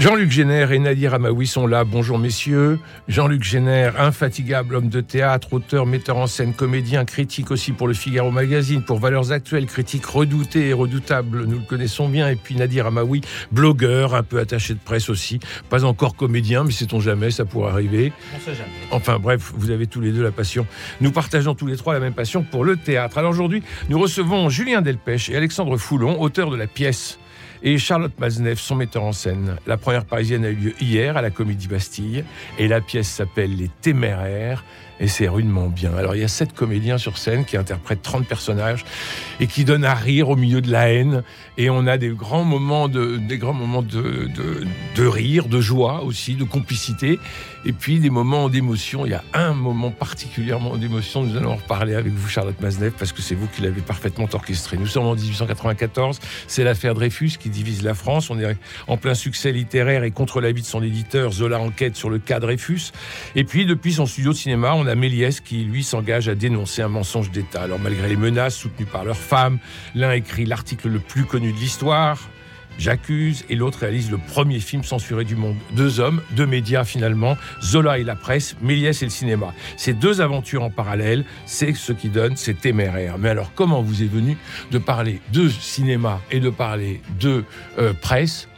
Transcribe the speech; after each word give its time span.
Jean-Luc 0.00 0.30
Génère 0.30 0.70
et 0.70 0.78
Nadir 0.78 1.14
Amaoui 1.14 1.48
sont 1.48 1.66
là. 1.66 1.82
Bonjour 1.82 2.20
messieurs. 2.20 2.78
Jean-Luc 3.08 3.42
Génère, 3.42 4.00
infatigable 4.00 4.76
homme 4.76 4.90
de 4.90 5.00
théâtre, 5.00 5.52
auteur, 5.52 5.86
metteur 5.86 6.18
en 6.18 6.28
scène, 6.28 6.54
comédien, 6.54 7.04
critique 7.04 7.50
aussi 7.50 7.72
pour 7.72 7.88
le 7.88 7.94
Figaro 7.94 8.30
Magazine, 8.30 8.84
pour 8.84 9.00
Valeurs 9.00 9.32
Actuelles, 9.32 9.66
critique 9.66 10.06
redouté 10.06 10.68
et 10.68 10.72
redoutable, 10.72 11.46
nous 11.46 11.58
le 11.58 11.64
connaissons 11.64 12.08
bien. 12.08 12.28
Et 12.28 12.36
puis 12.36 12.54
Nadir 12.54 12.86
Amaoui, 12.86 13.22
blogueur, 13.50 14.14
un 14.14 14.22
peu 14.22 14.38
attaché 14.38 14.74
de 14.74 14.78
presse 14.78 15.08
aussi. 15.08 15.40
Pas 15.68 15.84
encore 15.84 16.14
comédien, 16.14 16.62
mais 16.62 16.70
sait-on 16.70 17.00
jamais, 17.00 17.32
ça 17.32 17.44
pourrait 17.44 17.72
arriver. 17.72 18.12
On 18.36 18.38
sait 18.38 18.54
jamais. 18.54 18.70
Enfin 18.92 19.18
bref, 19.18 19.52
vous 19.56 19.72
avez 19.72 19.88
tous 19.88 20.00
les 20.00 20.12
deux 20.12 20.22
la 20.22 20.30
passion. 20.30 20.64
Nous 21.00 21.10
partageons 21.10 21.56
tous 21.56 21.66
les 21.66 21.76
trois 21.76 21.92
la 21.92 22.00
même 22.00 22.14
passion 22.14 22.44
pour 22.44 22.64
le 22.64 22.76
théâtre. 22.76 23.18
Alors 23.18 23.32
aujourd'hui, 23.32 23.64
nous 23.88 23.98
recevons 23.98 24.48
Julien 24.48 24.80
Delpech 24.80 25.28
et 25.28 25.36
Alexandre 25.36 25.76
Foulon, 25.76 26.20
auteurs 26.20 26.50
de 26.50 26.56
la 26.56 26.68
pièce 26.68 27.18
et 27.62 27.78
Charlotte 27.78 28.18
Maznev, 28.18 28.56
son 28.56 28.76
metteur 28.76 29.02
en 29.02 29.12
scène. 29.12 29.56
La 29.66 29.76
première 29.76 30.04
parisienne 30.04 30.44
a 30.44 30.50
eu 30.50 30.54
lieu 30.54 30.74
hier 30.80 31.16
à 31.16 31.22
la 31.22 31.30
Comédie 31.30 31.68
Bastille 31.68 32.24
et 32.58 32.68
la 32.68 32.80
pièce 32.80 33.08
s'appelle 33.08 33.56
Les 33.56 33.70
Téméraires 33.80 34.64
et 35.00 35.08
c'est 35.08 35.28
rudement 35.28 35.68
bien. 35.68 35.94
Alors 35.94 36.14
il 36.14 36.20
y 36.20 36.24
a 36.24 36.28
sept 36.28 36.52
comédiens 36.52 36.98
sur 36.98 37.18
scène 37.18 37.44
qui 37.44 37.56
interprètent 37.56 38.02
30 38.02 38.26
personnages 38.26 38.84
et 39.40 39.46
qui 39.46 39.64
donnent 39.64 39.84
à 39.84 39.94
rire 39.94 40.28
au 40.28 40.36
milieu 40.36 40.60
de 40.60 40.70
la 40.70 40.88
haine 40.90 41.22
et 41.56 41.70
on 41.70 41.86
a 41.86 41.98
des 41.98 42.08
grands 42.10 42.44
moments 42.44 42.88
de 42.88 43.16
des 43.16 43.38
grands 43.38 43.52
moments 43.52 43.82
de, 43.82 44.28
de, 44.34 44.66
de 44.96 45.06
rire, 45.06 45.46
de 45.46 45.60
joie 45.60 46.02
aussi, 46.02 46.34
de 46.34 46.44
complicité 46.44 47.18
et 47.64 47.72
puis 47.72 47.98
des 47.98 48.10
moments 48.10 48.48
d'émotion. 48.48 49.06
Il 49.06 49.12
y 49.12 49.14
a 49.14 49.24
un 49.34 49.54
moment 49.54 49.90
particulièrement 49.90 50.76
d'émotion, 50.76 51.22
nous 51.22 51.36
allons 51.36 51.52
en 51.52 51.56
reparler 51.56 51.94
avec 51.94 52.12
vous 52.12 52.28
Charlotte 52.28 52.60
Maznev 52.60 52.92
parce 52.98 53.12
que 53.12 53.22
c'est 53.22 53.34
vous 53.34 53.46
qui 53.48 53.62
l'avez 53.62 53.80
parfaitement 53.80 54.28
orchestré. 54.32 54.76
Nous 54.76 54.86
sommes 54.86 55.06
en 55.06 55.14
1894, 55.14 56.20
c'est 56.46 56.64
l'affaire 56.64 56.94
Dreyfus 56.94 57.32
qui 57.38 57.50
divise 57.50 57.82
la 57.82 57.94
France, 57.94 58.30
on 58.30 58.38
est 58.38 58.56
en 58.86 58.96
plein 58.96 59.14
succès 59.14 59.52
littéraire 59.52 60.04
et 60.04 60.10
contre 60.10 60.40
l'avis 60.40 60.62
de 60.62 60.66
son 60.66 60.82
éditeur, 60.82 61.32
Zola 61.32 61.58
enquête 61.60 61.96
sur 61.96 62.10
le 62.10 62.18
cas 62.18 62.40
Dreyfus 62.40 62.92
et 63.34 63.44
puis 63.44 63.66
depuis 63.66 63.92
son 63.92 64.06
studio 64.06 64.32
de 64.32 64.36
cinéma, 64.36 64.74
on 64.74 64.86
a 64.86 64.94
Méliès 64.94 65.40
qui, 65.40 65.64
lui, 65.64 65.84
s'engage 65.84 66.28
à 66.28 66.34
dénoncer 66.34 66.82
un 66.82 66.88
mensonge 66.88 67.30
d'État. 67.30 67.62
Alors, 67.62 67.78
malgré 67.78 68.08
les 68.08 68.16
menaces 68.16 68.56
soutenues 68.56 68.86
par 68.86 69.04
leurs 69.04 69.16
femmes, 69.16 69.58
l'un 69.94 70.12
écrit 70.12 70.46
l'article 70.46 70.88
le 70.88 70.98
plus 70.98 71.24
connu 71.24 71.52
de 71.52 71.58
l'histoire, 71.58 72.28
J'accuse, 72.78 73.44
et 73.50 73.56
l'autre 73.56 73.80
réalise 73.80 74.10
le 74.10 74.18
premier 74.18 74.60
film 74.60 74.84
censuré 74.84 75.24
du 75.24 75.34
monde. 75.34 75.56
Deux 75.72 75.98
hommes, 75.98 76.22
deux 76.32 76.46
médias 76.46 76.84
finalement, 76.84 77.36
Zola 77.60 77.98
et 77.98 78.04
la 78.04 78.14
presse, 78.14 78.56
Méliès 78.62 79.02
et 79.02 79.06
le 79.06 79.10
cinéma. 79.10 79.52
Ces 79.76 79.94
deux 79.94 80.20
aventures 80.20 80.62
en 80.62 80.70
parallèle, 80.70 81.24
c'est 81.44 81.74
ce 81.74 81.92
qui 81.92 82.08
donne 82.08 82.36
ces 82.36 82.54
téméraires. 82.54 83.18
Mais 83.18 83.30
alors, 83.30 83.52
comment 83.54 83.82
vous 83.82 84.02
est 84.04 84.06
venu 84.06 84.36
de 84.70 84.78
parler 84.78 85.20
de 85.32 85.48
cinéma 85.48 86.20
et 86.30 86.38
de 86.38 86.50
parler 86.50 87.00
de 87.20 87.44
euh, 87.78 87.92
presse 87.92 88.48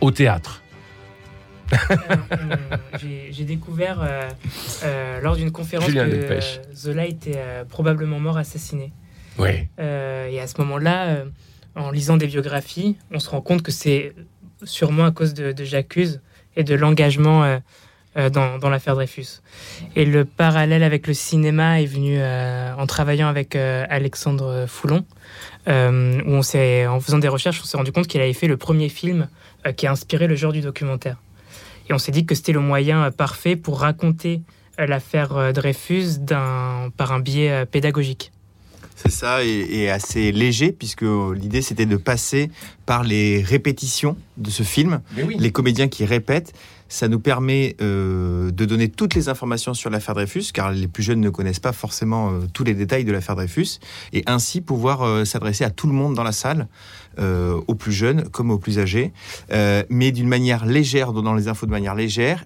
au 0.00 0.10
théâtre? 0.10 0.62
J'ai 3.02 3.44
découvert 3.44 4.00
euh, 4.00 4.28
euh, 4.84 5.20
lors 5.20 5.36
d'une 5.36 5.50
conférence 5.50 5.88
Julien 5.88 6.08
que 6.08 6.14
euh, 6.14 6.40
Zola 6.74 7.06
était 7.06 7.34
euh, 7.36 7.64
probablement 7.64 8.20
mort 8.20 8.38
assassiné. 8.38 8.92
Oui. 9.38 9.68
Euh, 9.80 10.28
et 10.28 10.40
à 10.40 10.46
ce 10.46 10.60
moment-là, 10.62 11.06
euh, 11.06 11.24
en 11.76 11.90
lisant 11.90 12.16
des 12.16 12.26
biographies, 12.26 12.96
on 13.12 13.20
se 13.20 13.28
rend 13.28 13.40
compte 13.40 13.62
que 13.62 13.70
c'est 13.70 14.14
sûrement 14.64 15.04
à 15.04 15.10
cause 15.10 15.34
de, 15.34 15.52
de 15.52 15.64
J'accuse 15.64 16.20
et 16.56 16.64
de 16.64 16.74
l'engagement 16.74 17.44
euh, 17.44 17.58
euh, 18.16 18.30
dans, 18.30 18.70
l'affaire 18.70 18.94
Dreyfus. 18.94 19.42
Et 19.94 20.06
le 20.06 20.24
parallèle 20.24 20.82
avec 20.82 21.06
le 21.06 21.12
cinéma 21.12 21.80
est 21.80 21.86
venu 21.86 22.16
euh, 22.18 22.74
en 22.76 22.86
travaillant 22.86 23.28
avec 23.28 23.54
Alexandre 23.54 24.64
Foulon, 24.66 25.04
où 25.66 25.70
on 25.70 26.40
en 26.40 27.00
faisant 27.00 27.18
des 27.18 27.28
recherches, 27.28 27.60
on 27.62 27.66
s'est 27.66 27.76
rendu 27.76 27.92
compte 27.92 28.06
qu'il 28.06 28.20
avait 28.20 28.32
fait 28.32 28.48
le 28.48 28.56
premier 28.56 28.88
film 28.88 29.28
qui 29.76 29.86
a 29.86 29.90
inspiré 29.90 30.26
le 30.28 30.36
genre 30.36 30.52
du 30.52 30.60
documentaire. 30.60 31.16
Et 31.88 31.92
on 31.92 31.98
s'est 31.98 32.12
dit 32.12 32.24
que 32.24 32.34
c'était 32.34 32.52
le 32.52 32.60
moyen 32.60 33.10
parfait 33.10 33.56
pour 33.56 33.80
raconter 33.80 34.40
l'affaire 34.78 35.52
Dreyfus 35.52 36.20
par 36.26 37.12
un 37.12 37.20
biais 37.20 37.66
pédagogique. 37.66 38.32
C'est 38.96 39.12
ça, 39.12 39.44
et, 39.44 39.66
et 39.70 39.90
assez 39.90 40.32
léger, 40.32 40.72
puisque 40.72 41.04
l'idée 41.34 41.62
c'était 41.62 41.86
de 41.86 41.96
passer 41.96 42.50
par 42.86 43.04
les 43.04 43.42
répétitions 43.42 44.16
de 44.38 44.50
ce 44.50 44.62
film, 44.62 45.00
oui. 45.16 45.36
les 45.38 45.52
comédiens 45.52 45.88
qui 45.88 46.04
répètent. 46.04 46.52
Ça 46.88 47.08
nous 47.08 47.18
permet 47.18 47.74
euh, 47.80 48.52
de 48.52 48.64
donner 48.64 48.88
toutes 48.88 49.14
les 49.14 49.28
informations 49.28 49.74
sur 49.74 49.90
l'affaire 49.90 50.14
Dreyfus, 50.14 50.52
car 50.54 50.70
les 50.70 50.86
plus 50.86 51.02
jeunes 51.02 51.20
ne 51.20 51.30
connaissent 51.30 51.60
pas 51.60 51.72
forcément 51.72 52.30
euh, 52.30 52.46
tous 52.52 52.62
les 52.62 52.74
détails 52.74 53.04
de 53.04 53.10
l'affaire 53.10 53.34
Dreyfus, 53.34 53.80
et 54.12 54.22
ainsi 54.26 54.60
pouvoir 54.60 55.02
euh, 55.02 55.24
s'adresser 55.24 55.64
à 55.64 55.70
tout 55.70 55.88
le 55.88 55.92
monde 55.92 56.14
dans 56.14 56.24
la 56.24 56.32
salle, 56.32 56.68
aux 57.18 57.74
plus 57.74 57.92
jeunes 57.92 58.28
comme 58.28 58.50
aux 58.50 58.58
plus 58.58 58.78
âgés, 58.78 59.10
mais 59.88 60.12
d'une 60.12 60.28
manière 60.28 60.66
légère, 60.66 61.14
donnant 61.14 61.32
les 61.32 61.48
infos 61.48 61.64
de 61.64 61.70
manière 61.70 61.94
légère, 61.94 62.44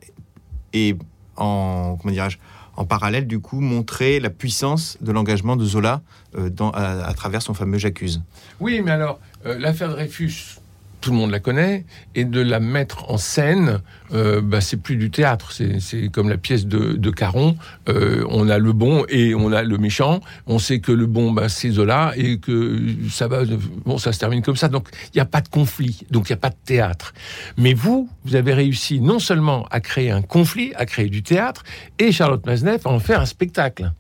et 0.73 0.97
en, 1.37 1.99
comment 2.01 2.13
dirais-je, 2.13 2.39
en 2.81 2.87
parallèle, 2.87 3.27
du 3.27 3.41
coup, 3.41 3.61
montrer 3.61 4.21
la 4.21 4.31
puissance 4.31 4.97
de 5.03 5.13
l'engagement 5.13 5.55
de 5.55 5.67
Zola 5.67 6.01
euh, 6.39 6.49
dans, 6.49 6.71
à, 6.71 7.05
à 7.05 7.13
travers 7.13 7.43
son 7.43 7.53
fameux 7.53 7.77
J'accuse. 7.77 8.23
Oui, 8.59 8.81
mais 8.83 8.91
alors, 8.91 9.21
euh, 9.45 9.59
l'affaire 9.59 9.91
Dreyfus, 9.91 10.60
tout 11.01 11.11
le 11.11 11.17
monde 11.17 11.31
la 11.31 11.41
connaît, 11.41 11.85
et 12.15 12.25
de 12.25 12.41
la 12.41 12.61
mettre 12.61 13.11
en 13.11 13.19
scène, 13.19 13.81
euh, 14.13 14.41
bah, 14.41 14.61
c'est 14.61 14.77
plus 14.77 14.97
du 14.97 15.11
théâtre, 15.11 15.53
c'est 15.53 16.09
comme 16.13 16.29
la 16.29 16.37
pièce 16.37 16.67
de, 16.67 17.11
Caron, 17.11 17.57
euh, 17.89 18.25
on 18.29 18.49
a 18.49 18.59
le 18.59 18.73
bon 18.73 19.05
et 19.09 19.35
on 19.35 19.53
a 19.53 19.63
le 19.63 19.79
méchant, 19.79 20.21
on 20.47 20.59
sait 20.59 20.81
que 20.81 20.93
le 20.93 21.07
bon, 21.07 21.33
bah, 21.33 21.49
c'est 21.49 21.71
Zola, 21.71 22.13
et 22.17 22.39
que 22.39 22.81
ça 23.11 23.29
va, 23.29 23.43
bon, 23.85 23.99
ça 23.99 24.13
se 24.13 24.19
termine 24.19 24.43
comme 24.43 24.57
ça, 24.57 24.69
donc 24.69 24.89
il 25.07 25.17
n'y 25.17 25.21
a 25.21 25.27
pas 25.27 25.41
de 25.41 25.49
conflit, 25.49 26.07
donc 26.11 26.29
il 26.29 26.33
n'y 26.33 26.39
a 26.39 26.41
pas 26.41 26.51
de 26.51 26.57
théâtre. 26.65 27.15
Mais 27.57 27.75
vous, 27.75 28.09
vous 28.25 28.37
avez 28.37 28.55
réussi 28.55 29.01
non 29.01 29.19
seulement 29.19 29.67
à 29.71 29.81
créer 29.81 30.11
un 30.11 30.23
conflit, 30.23 30.73
à 30.77 30.87
créer 30.87 31.09
du 31.09 31.23
théâtre, 31.23 31.65
et 31.99 32.13
Charlotte 32.13 32.45
Maznev 32.47 32.81
à 32.85 32.91
en 32.91 33.01
faire 33.01 33.21
un 33.21 33.27
spectacle. 33.27 33.93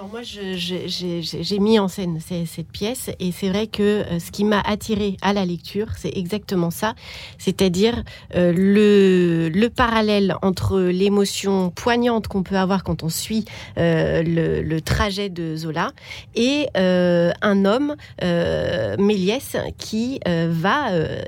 Alors 0.00 0.12
moi, 0.12 0.22
j'ai 0.22 1.58
mis 1.58 1.78
en 1.78 1.86
scène 1.86 2.20
cette 2.20 2.72
pièce 2.72 3.10
et 3.20 3.32
c'est 3.32 3.50
vrai 3.50 3.66
que 3.66 3.82
euh, 3.82 4.18
ce 4.18 4.30
qui 4.30 4.44
m'a 4.44 4.60
attiré 4.60 5.18
à 5.20 5.34
la 5.34 5.44
lecture, 5.44 5.88
c'est 5.98 6.16
exactement 6.16 6.70
ça, 6.70 6.94
c'est-à-dire 7.36 8.02
euh, 8.34 8.50
le, 8.56 9.50
le 9.50 9.68
parallèle 9.68 10.36
entre 10.40 10.80
l'émotion 10.80 11.68
poignante 11.68 12.28
qu'on 12.28 12.42
peut 12.42 12.56
avoir 12.56 12.82
quand 12.82 13.02
on 13.02 13.10
suit 13.10 13.44
euh, 13.76 14.22
le, 14.22 14.80
trajet 14.80 15.28
de 15.28 15.54
Zola 15.54 15.90
et 16.34 16.68
un 16.74 17.64
homme, 17.66 17.94
Méliès, 18.22 19.56
qui 19.76 20.18
va 20.24 20.86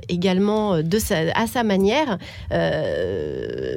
également 0.09 0.83
de 0.83 0.99
sa, 0.99 1.31
à 1.34 1.47
sa 1.47 1.62
manière 1.62 2.16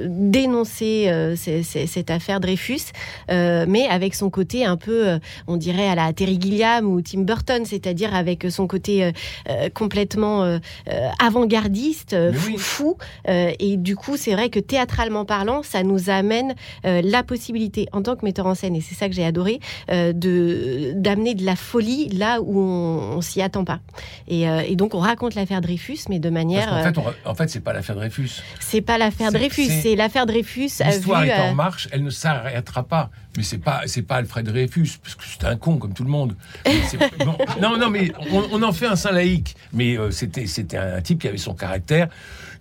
dénoncer 0.06 1.36
cette 1.36 2.10
affaire 2.10 2.40
Dreyfus, 2.40 2.94
mais 3.28 3.88
avec 3.90 4.16
son 4.16 4.30
côté 4.30 4.64
un 4.64 4.78
peu, 4.78 4.85
euh, 4.92 5.20
on 5.48 5.58
dirait 5.58 5.88
à 5.88 5.96
la 5.96 6.12
Terry 6.14 6.40
Gilliam 6.42 6.86
ou 6.86 7.02
Tim 7.02 7.22
Burton, 7.22 7.64
c'est-à-dire 7.66 8.14
avec 8.16 8.46
son 8.50 8.68
côté 8.68 9.04
euh, 9.04 9.12
euh, 9.50 9.70
complètement 9.74 10.44
euh, 10.44 10.60
euh, 10.90 11.10
avant-gardiste, 11.24 12.14
euh, 12.14 12.32
fou, 12.34 12.48
oui. 12.52 12.58
fou. 12.58 12.98
Euh, 13.28 13.52
et 13.60 13.78
du 13.78 13.96
coup, 13.96 14.18
c'est 14.18 14.34
vrai 14.34 14.50
que 14.50 14.60
théâtralement 14.60 15.26
parlant, 15.26 15.64
ça 15.64 15.84
nous 15.84 16.10
amène 16.10 16.56
euh, 16.86 17.02
la 17.04 17.24
possibilité, 17.24 17.88
en 17.92 18.02
tant 18.02 18.16
que 18.16 18.26
metteur 18.26 18.46
en 18.48 18.56
scène, 18.56 18.76
et 18.76 18.82
c'est 18.82 18.96
ça 18.96 19.10
que 19.10 19.16
j'ai 19.16 19.26
adoré, 19.26 19.60
euh, 19.92 20.14
de 20.14 20.94
d'amener 20.96 21.36
de 21.36 21.46
la 21.46 21.56
folie 21.56 22.10
là 22.10 22.40
où 22.42 22.60
on, 22.60 23.18
on 23.18 23.22
s'y 23.22 23.42
attend 23.42 23.64
pas. 23.66 23.80
Et, 24.28 24.48
euh, 24.50 24.62
et 24.68 24.76
donc, 24.76 24.94
on 24.96 25.00
raconte 25.00 25.36
l'affaire 25.36 25.62
Dreyfus, 25.62 26.00
mais 26.10 26.20
de 26.20 26.30
manière, 26.30 26.74
euh, 26.74 26.84
fait, 26.84 26.98
on- 26.98 27.30
en 27.30 27.36
fait, 27.36 27.50
c'est 27.50 27.60
pas 27.60 27.74
l'affaire 27.74 27.96
Dreyfus. 27.96 28.42
c'est 28.60 28.82
pas 28.82 28.98
l'affaire 28.98 29.32
Dreyfus, 29.32 29.66
c'est- 29.82 29.96
l'affaire 29.96 30.26
Dreyfus 30.26 30.70
euh, 30.82 30.86
L'histoire 30.86 31.24
est 31.24 31.34
en 31.34 31.52
euh, 31.52 31.54
marche, 31.54 31.88
elle 31.92 32.04
ne 32.04 32.10
s'arrêtera 32.10 32.84
pas. 32.84 33.10
Mais 33.38 33.44
c'est 33.44 33.58
pas, 33.58 33.82
c'est 33.86 34.02
pas 34.02 34.16
Alfred 34.16 34.46
Dreyfus, 34.46 34.98
parce 35.02 35.16
que 35.16 35.24
c'est 35.26 35.46
un 35.46 35.56
con 35.56 35.78
comme 35.78 35.94
tout 35.94 36.04
le 36.04 36.10
monde. 36.10 36.36
Non, 37.62 37.78
non, 37.78 37.90
mais 37.90 38.12
on, 38.32 38.44
on 38.52 38.64
en 38.64 38.72
fait 38.72 38.86
un 38.86 38.96
saint 38.96 39.12
laïque. 39.12 39.56
Mais 39.74 39.98
euh, 39.98 40.12
c'était, 40.12 40.46
c'était 40.48 40.78
un 40.78 41.02
type 41.02 41.22
qui 41.22 41.28
avait 41.28 41.38
son 41.38 41.54
caractère, 41.54 42.10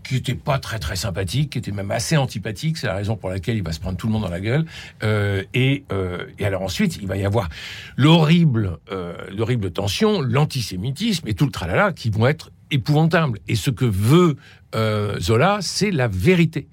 qui 0.03 0.17
était 0.17 0.35
pas 0.35 0.59
très 0.59 0.79
très 0.79 0.97
sympathique, 0.97 1.51
qui 1.51 1.59
était 1.59 1.73
même 1.73 1.91
assez 1.91 2.17
antipathique. 2.17 2.77
C'est 2.79 2.87
la 2.87 2.95
raison 2.95 3.17
pour 3.17 3.31
laquelle 3.31 3.57
il 3.57 3.63
va 3.63 3.73
se 3.73 3.81
prendre 3.81 3.97
tout 3.97 4.07
le 4.07 4.13
monde 4.13 4.23
dans 4.23 4.31
la 4.31 4.41
gueule. 4.41 4.65
Euh, 5.03 5.43
et, 5.55 5.85
euh, 5.93 6.27
et 6.39 6.45
alors 6.45 6.63
ensuite, 6.63 6.97
il 6.97 7.07
va 7.07 7.17
y 7.17 7.25
avoir 7.25 7.49
l'horrible, 7.97 8.79
euh, 8.93 9.15
l'horrible 9.37 9.71
tension, 9.71 10.21
l'antisémitisme 10.21 11.27
et 11.29 11.35
tout 11.35 11.47
le 11.47 11.53
tralala 11.53 11.93
qui 11.93 12.11
vont 12.11 12.27
être 12.27 12.51
épouvantables. 12.71 13.39
Et 13.49 13.57
ce 13.57 13.71
que 13.71 13.85
veut 13.85 14.37
euh, 14.75 15.19
Zola, 15.21 15.59
c'est 15.61 15.91
la 15.91 16.09
vérité. 16.09 16.67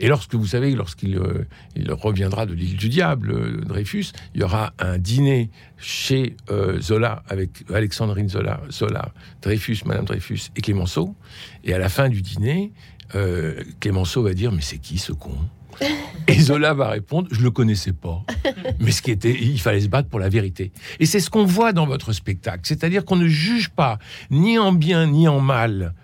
Et 0.00 0.08
lorsque 0.08 0.34
vous 0.34 0.46
savez, 0.46 0.74
lorsqu'il 0.74 1.16
euh, 1.16 1.46
reviendra 1.90 2.46
de 2.46 2.54
l'île 2.54 2.76
du 2.76 2.88
diable, 2.88 3.32
euh, 3.32 3.60
Dreyfus, 3.64 4.06
il 4.34 4.40
y 4.40 4.44
aura 4.44 4.72
un 4.78 4.98
dîner 4.98 5.50
chez 5.76 6.36
euh, 6.50 6.80
Zola 6.80 7.22
avec 7.28 7.64
Alexandrine 7.72 8.28
Zola, 8.28 8.60
Zola, 8.70 9.12
Dreyfus, 9.42 9.78
Madame 9.86 10.04
Dreyfus 10.04 10.50
et 10.56 10.60
Clémenceau. 10.60 11.14
Et 11.64 11.74
à 11.74 11.78
la 11.78 11.88
fin 11.88 12.08
du 12.08 12.22
dîner, 12.22 12.72
Clémenceau 13.80 14.22
va 14.22 14.34
dire 14.34 14.52
mais 14.52 14.60
c'est 14.60 14.76
qui 14.76 14.98
ce 14.98 15.12
con? 15.12 15.34
Et 16.26 16.38
Zola 16.38 16.74
va 16.74 16.90
répondre 16.90 17.28
Je 17.30 17.40
le 17.40 17.50
connaissais 17.50 17.92
pas. 17.92 18.22
Mais 18.80 18.90
ce 18.90 19.00
qui 19.00 19.10
était, 19.10 19.34
il 19.34 19.58
fallait 19.60 19.80
se 19.80 19.88
battre 19.88 20.08
pour 20.08 20.18
la 20.18 20.28
vérité. 20.28 20.72
Et 21.00 21.06
c'est 21.06 21.20
ce 21.20 21.30
qu'on 21.30 21.44
voit 21.44 21.72
dans 21.72 21.86
votre 21.86 22.12
spectacle. 22.12 22.60
C'est-à-dire 22.64 23.04
qu'on 23.04 23.16
ne 23.16 23.28
juge 23.28 23.70
pas, 23.70 23.98
ni 24.30 24.58
en 24.58 24.72
bien, 24.72 25.06
ni 25.06 25.26
en 25.26 25.40
mal, 25.40 25.94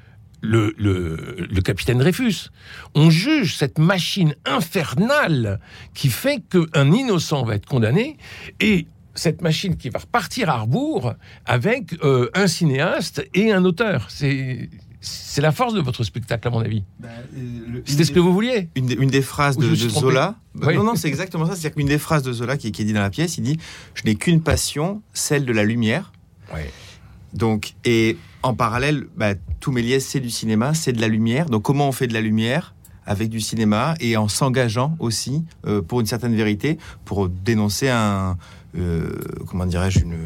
le, 0.44 0.75
le, 0.79 1.46
le 1.50 1.61
capitaine 1.62 1.99
Dreyfus. 1.99 2.50
On 2.94 3.11
juge 3.11 3.56
cette 3.56 3.79
machine 3.79 4.35
infernale 4.44 5.61
qui 5.94 6.08
fait 6.08 6.43
qu'un 6.50 6.93
innocent 6.93 7.44
va 7.44 7.55
être 7.56 7.67
condamné 7.67 8.19
et 8.61 8.87
cette 9.14 9.43
machine 9.43 9.76
qui 9.76 9.91
va 9.91 10.00
repartir 10.00 10.50
à 10.50 10.58
rebours 10.58 11.14
avec 11.46 11.94
euh, 12.02 12.29
un 12.35 12.46
cinéaste 12.46 13.25
et 13.35 13.52
un 13.52 13.64
auteur. 13.64 14.06
C'est 14.11 14.69
c'est 15.06 15.43
la 15.43 15.52
force 15.52 15.75
de 15.75 15.82
votre 15.82 16.02
spectacle, 16.02 16.49
à 16.49 16.50
mon 16.50 16.61
avis. 16.61 16.82
C'était 17.85 18.05
ce 18.05 18.11
que 18.11 18.20
vous 18.20 18.32
vouliez. 18.32 18.70
Une 18.75 18.87
des, 18.87 18.94
une 18.94 19.11
des 19.11 19.20
phrases 19.20 19.58
de, 19.58 19.75
Zola. 19.75 20.37
Bah, 20.55 20.69
Oui. 20.69 20.76
Non, 20.76 20.82
non, 20.82 20.94
c'est 20.94 21.08
exactement 21.08 21.44
ça. 21.44 21.52
C'est-à-dire 21.56 21.75
qu'une 21.75 21.88
des 21.88 21.99
phrases 21.99 22.23
de 22.23 22.32
Zola 22.32 22.56
qui, 22.56 22.73
qui 22.73 22.81
est 22.81 22.85
dit 22.87 22.94
dans 22.94 23.02
la 23.02 23.11
pièce, 23.11 23.37
il 23.37 23.43
dit 23.43 23.58
Je 23.93 24.02
n'ai 24.05 24.14
qu'une 24.14 24.40
passion, 24.40 25.02
celle 25.12 25.44
de 25.44 25.52
la 25.52 25.62
lumière. 25.62 26.11
Ouais. 26.55 26.70
Donc, 27.34 27.75
et 27.84 28.16
en 28.42 28.54
parallèle, 28.54 29.06
bah, 29.16 29.34
tout 29.60 29.72
Méliès, 29.72 30.04
c'est 30.04 30.20
du 30.20 30.31
cinéma, 30.31 30.75
c'est 30.75 30.92
de 30.92 31.00
la 31.00 31.08
lumière. 31.08 31.46
Donc, 31.46 31.62
comment 31.62 31.88
on 31.88 31.92
fait 31.92 32.06
de 32.06 32.14
la 32.14 32.20
lumière 32.20 32.75
avec 33.06 33.28
du 33.28 33.40
cinéma 33.40 33.94
et 34.00 34.16
en 34.16 34.28
s'engageant 34.28 34.96
aussi 34.98 35.44
euh, 35.66 35.82
pour 35.82 36.00
une 36.00 36.06
certaine 36.06 36.34
vérité, 36.34 36.78
pour 37.04 37.28
dénoncer 37.28 37.88
un, 37.90 38.38
euh, 38.78 39.10
comment 39.46 39.66
dirais-je, 39.66 40.00
une, 40.00 40.19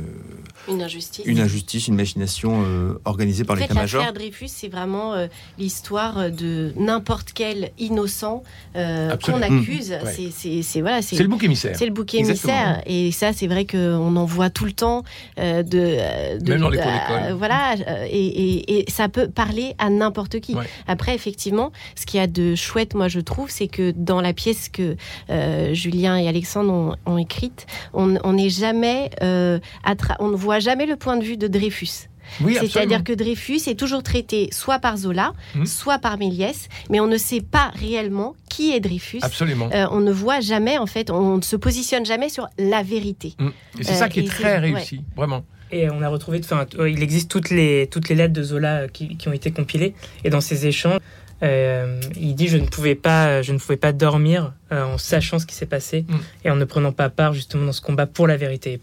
Une 0.68 0.82
injustice. 0.82 1.24
une 1.26 1.40
injustice, 1.40 1.88
une 1.88 1.94
machination 1.96 2.62
euh, 2.64 3.00
organisée 3.04 3.44
par 3.44 3.56
En 3.56 3.58
fait, 3.58 3.64
l'état-major. 3.64 4.00
l'affaire 4.00 4.14
Dreyfus, 4.14 4.48
c'est 4.48 4.68
vraiment 4.68 5.14
euh, 5.14 5.26
l'histoire 5.58 6.30
de 6.30 6.72
n'importe 6.76 7.32
quel 7.34 7.70
innocent 7.78 8.42
euh, 8.76 9.16
qu'on 9.18 9.42
accuse. 9.42 9.90
Mmh. 9.90 10.04
Ouais. 10.04 10.12
C'est- 10.14 10.30
C'est 10.32 10.62
c'est- 10.62 10.80
voilà, 10.80 11.02
C'est 11.02 11.16
le 11.18 11.28
bouc 11.28 11.42
émissaire. 11.44 11.74
C'est 11.76 11.86
le 11.86 11.92
bouc 11.92 12.14
Exactement. 12.14 12.52
émissaire. 12.52 12.82
Et 12.86 13.12
ça, 13.12 13.32
c'est 13.32 13.46
vrai 13.46 13.64
qu'on 13.66 14.14
en 14.16 14.24
voit 14.24 14.50
tout 14.50 14.64
le 14.64 14.72
temps. 14.72 15.02
euh, 15.38 15.62
de, 15.62 15.78
euh, 15.78 16.38
de- 16.38 16.50
Même 16.52 16.60
dans 16.60 16.68
les 16.68 16.78
cours 16.78 16.86
euh, 16.90 17.20
d'école. 17.22 17.32
voilà. 17.38 17.74
euh, 17.74 18.06
Et, 18.10 18.26
et- 18.26 18.78
et 18.80 18.90
ça 18.90 19.08
peut 19.08 19.28
parler 19.28 19.74
à 19.78 19.90
n'importe 19.90 20.40
qui. 20.40 20.54
Ouais. 20.54 20.64
Après, 20.86 21.14
effectivement, 21.14 21.72
ce 21.94 22.06
qu'il 22.06 22.18
y 22.18 22.22
a 22.22 22.26
de 22.26 22.54
chouette, 22.54 22.94
moi, 22.94 23.08
je 23.08 23.20
trouve, 23.20 23.50
c'est 23.50 23.68
que 23.68 23.92
dans 23.96 24.20
la 24.20 24.32
pièce 24.32 24.68
que 24.68 24.96
euh, 25.30 25.74
Julien 25.74 26.16
et 26.18 26.28
Alexandre 26.28 26.72
ont, 26.72 26.94
ont 27.12 27.18
écrite, 27.18 27.66
on 27.94 28.16
on 28.24 28.32
n'est 28.34 28.50
jamais, 28.50 29.10
euh, 29.22 29.58
à 29.84 29.94
tra- 29.94 30.16
on 30.20 30.28
ne 30.28 30.36
voit 30.36 30.57
jamais 30.60 30.86
le 30.86 30.96
point 30.96 31.16
de 31.16 31.24
vue 31.24 31.36
de 31.36 31.46
Dreyfus. 31.48 32.08
Oui, 32.42 32.58
C'est-à-dire 32.60 33.04
que 33.04 33.14
Dreyfus 33.14 33.60
est 33.68 33.78
toujours 33.78 34.02
traité 34.02 34.50
soit 34.52 34.78
par 34.78 34.98
Zola, 34.98 35.32
Mhm. 35.54 35.64
soit 35.64 35.98
par 35.98 36.18
Méliès, 36.18 36.68
mais 36.90 37.00
on 37.00 37.06
ne 37.06 37.16
sait 37.16 37.40
pas 37.40 37.70
réellement 37.74 38.36
qui 38.50 38.72
est 38.74 38.80
Dreyfus. 38.80 39.20
Absolument. 39.22 39.70
Euh, 39.72 39.86
on 39.92 40.00
ne 40.00 40.12
voit 40.12 40.40
jamais, 40.40 40.76
en 40.76 40.84
fait, 40.86 41.10
on 41.10 41.38
ne 41.38 41.42
se 41.42 41.56
positionne 41.56 42.04
jamais 42.04 42.28
sur 42.28 42.46
la 42.58 42.82
vérité. 42.82 43.32
Mm. 43.38 43.48
Et 43.80 43.84
c'est 43.84 43.92
euh, 43.92 43.94
ça 43.94 44.08
qui 44.10 44.20
est 44.20 44.24
et 44.24 44.26
très 44.26 44.58
réussi, 44.58 45.00
vraiment. 45.16 45.42
Et 45.70 45.88
on 45.90 46.02
a 46.02 46.08
retrouvé, 46.08 46.40
enfin, 46.44 46.66
t- 46.66 46.76
il 46.90 47.02
existe 47.02 47.30
toutes 47.30 47.48
les, 47.48 47.88
toutes 47.90 48.10
les 48.10 48.14
lettres 48.14 48.34
de 48.34 48.42
Zola 48.42 48.74
euh, 48.80 48.88
qui, 48.88 49.16
qui 49.16 49.28
ont 49.28 49.32
été 49.32 49.50
compilées. 49.50 49.94
Et 50.24 50.28
dans 50.28 50.42
ces 50.42 50.66
échanges, 50.66 50.98
euh, 51.42 51.98
il 52.20 52.34
dit 52.34 52.48
je 52.48 52.58
ne 52.58 52.66
pouvais 52.66 52.94
pas, 52.94 53.40
je 53.40 53.52
ne 53.54 53.58
pouvais 53.58 53.76
pas 53.78 53.92
dormir 53.92 54.52
euh, 54.72 54.84
en 54.84 54.98
sachant 54.98 55.38
ce 55.38 55.46
qui 55.46 55.54
s'est 55.54 55.66
passé 55.66 56.04
Mm. 56.08 56.14
et 56.44 56.50
en 56.50 56.56
ne 56.56 56.64
prenant 56.66 56.92
pas 56.92 57.08
part 57.08 57.32
justement 57.32 57.64
dans 57.64 57.72
ce 57.72 57.80
combat 57.80 58.06
pour 58.06 58.26
la 58.26 58.36
vérité. 58.36 58.80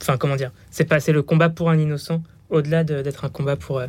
Enfin, 0.00 0.16
comment 0.16 0.36
dire 0.36 0.52
C'est 0.70 0.84
pas, 0.84 1.00
c'est 1.00 1.12
le 1.12 1.22
combat 1.22 1.48
pour 1.48 1.70
un 1.70 1.78
innocent 1.78 2.22
au-delà 2.50 2.84
de- 2.84 3.02
d'être 3.02 3.24
un 3.24 3.28
combat 3.28 3.56
pour 3.56 3.78
euh, 3.78 3.86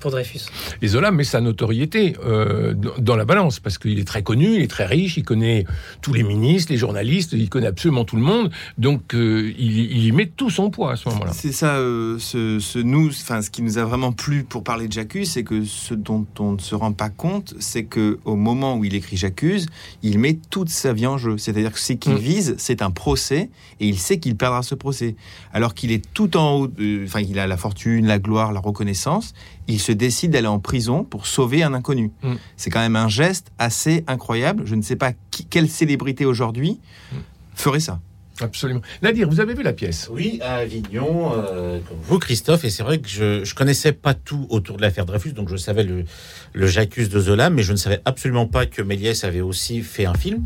pour 0.00 0.10
Dreyfus. 0.10 0.40
Et 0.82 0.88
Zola 0.88 1.10
met 1.10 1.24
sa 1.24 1.40
notoriété 1.40 2.14
euh, 2.24 2.74
dans- 2.98 3.16
la 3.16 3.24
balance, 3.24 3.58
parce 3.58 3.78
qu'il 3.78 3.98
est 3.98 4.06
très 4.06 4.22
connu, 4.22 4.54
il 4.54 4.62
est 4.62 4.70
très 4.70 4.86
riche, 4.86 5.16
il 5.16 5.24
connaît 5.24 5.64
tous 6.02 6.12
les 6.12 6.22
ministres, 6.22 6.70
les 6.72 6.78
journalistes, 6.78 7.32
il 7.32 7.48
connaît 7.48 7.66
absolument 7.66 8.04
tout 8.04 8.14
le 8.16 8.22
monde, 8.22 8.50
donc 8.78 9.14
euh, 9.14 9.52
il, 9.58 9.78
il 9.90 10.04
y 10.06 10.12
met 10.12 10.26
tout 10.26 10.50
son 10.50 10.70
poids 10.70 10.92
à 10.92 10.96
ce 10.96 11.08
moment-là. 11.08 11.32
C'est 11.32 11.50
ça, 11.52 11.76
euh, 11.78 12.16
ce, 12.20 12.60
ce 12.60 12.78
nous, 12.78 13.08
enfin, 13.08 13.42
ce 13.42 13.50
qui 13.50 13.62
nous 13.62 13.78
a 13.78 13.84
vraiment 13.84 14.12
plu 14.12 14.44
pour 14.44 14.62
parler 14.62 14.86
de 14.86 14.92
J'accuse, 14.92 15.30
c'est 15.32 15.42
que 15.42 15.64
ce 15.64 15.94
dont 15.94 16.26
on 16.38 16.52
ne 16.52 16.58
se 16.60 16.74
rend 16.76 16.92
pas 16.92 17.08
compte, 17.08 17.54
c'est 17.58 17.84
que 17.84 18.20
au 18.24 18.36
moment 18.36 18.76
où 18.76 18.84
il 18.84 18.94
écrit 18.94 19.16
J'accuse, 19.16 19.66
il 20.02 20.18
met 20.20 20.38
toute 20.50 20.68
sa 20.68 20.92
vie 20.92 21.06
en 21.06 21.18
jeu. 21.18 21.38
C'est-à-dire 21.38 21.72
que 21.72 21.80
ce 21.80 21.94
qu'il 21.94 22.12
Mm. 22.12 22.18
vise, 22.18 22.54
c'est 22.58 22.82
un 22.82 22.90
procès, 22.92 23.50
et 23.80 23.88
il 23.88 23.98
sait 23.98 24.18
qu'il 24.18 24.36
perdra 24.36 24.62
ce 24.62 24.74
procès. 24.76 25.16
Alors 25.52 25.74
qu'il 25.74 25.90
est 25.90 26.04
tout 26.14 26.36
en 26.36 26.54
haut, 26.60 26.68
enfin, 27.04 27.20
il 27.20 27.38
a 27.38 27.46
la 27.46 27.56
fortune, 27.56 28.06
la 28.06 28.18
gloire, 28.18 28.52
la 28.52 28.60
reconnaissance. 28.60 29.34
Il 29.68 29.78
se 29.80 29.92
décide 29.92 30.32
d'aller 30.32 30.46
en 30.48 30.58
prison 30.58 31.04
pour 31.04 31.26
sauver 31.26 31.62
un 31.62 31.74
inconnu. 31.74 32.10
Mm. 32.22 32.34
C'est 32.56 32.70
quand 32.70 32.80
même 32.80 32.96
un 32.96 33.08
geste 33.08 33.52
assez 33.58 34.02
incroyable. 34.06 34.62
Je 34.66 34.74
ne 34.74 34.82
sais 34.82 34.96
pas 34.96 35.12
qui- 35.30 35.44
quelle 35.44 35.68
célébrité 35.68 36.24
aujourd'hui 36.24 36.80
Mm. 37.12 37.16
ferait 37.54 37.80
ça. 37.80 38.00
Absolument. 38.40 38.82
Nadir, 39.02 39.28
vous 39.28 39.40
avez 39.40 39.52
vu 39.52 39.64
la 39.64 39.72
pièce? 39.72 40.08
Oui, 40.12 40.38
à 40.42 40.58
Avignon, 40.58 41.32
euh, 41.36 41.80
comme 41.88 41.96
vous, 42.04 42.20
Christophe, 42.20 42.64
et 42.64 42.70
c'est 42.70 42.84
vrai 42.84 42.98
que 43.00 43.08
je 43.08 43.42
je 43.44 43.52
connaissais 43.54 43.90
pas 43.90 44.14
tout 44.14 44.46
autour 44.48 44.76
de 44.76 44.82
l'affaire 44.82 45.06
Dreyfus, 45.06 45.32
donc 45.32 45.48
je 45.48 45.56
savais 45.56 45.82
le, 45.82 46.04
le 46.52 46.66
J'accuse 46.68 47.08
de 47.08 47.18
Zola, 47.18 47.50
mais 47.50 47.64
je 47.64 47.72
ne 47.72 47.76
savais 47.76 48.00
absolument 48.04 48.46
pas 48.46 48.64
que 48.66 48.80
Méliès 48.80 49.24
avait 49.24 49.40
aussi 49.40 49.82
fait 49.82 50.06
un 50.06 50.14
film. 50.14 50.44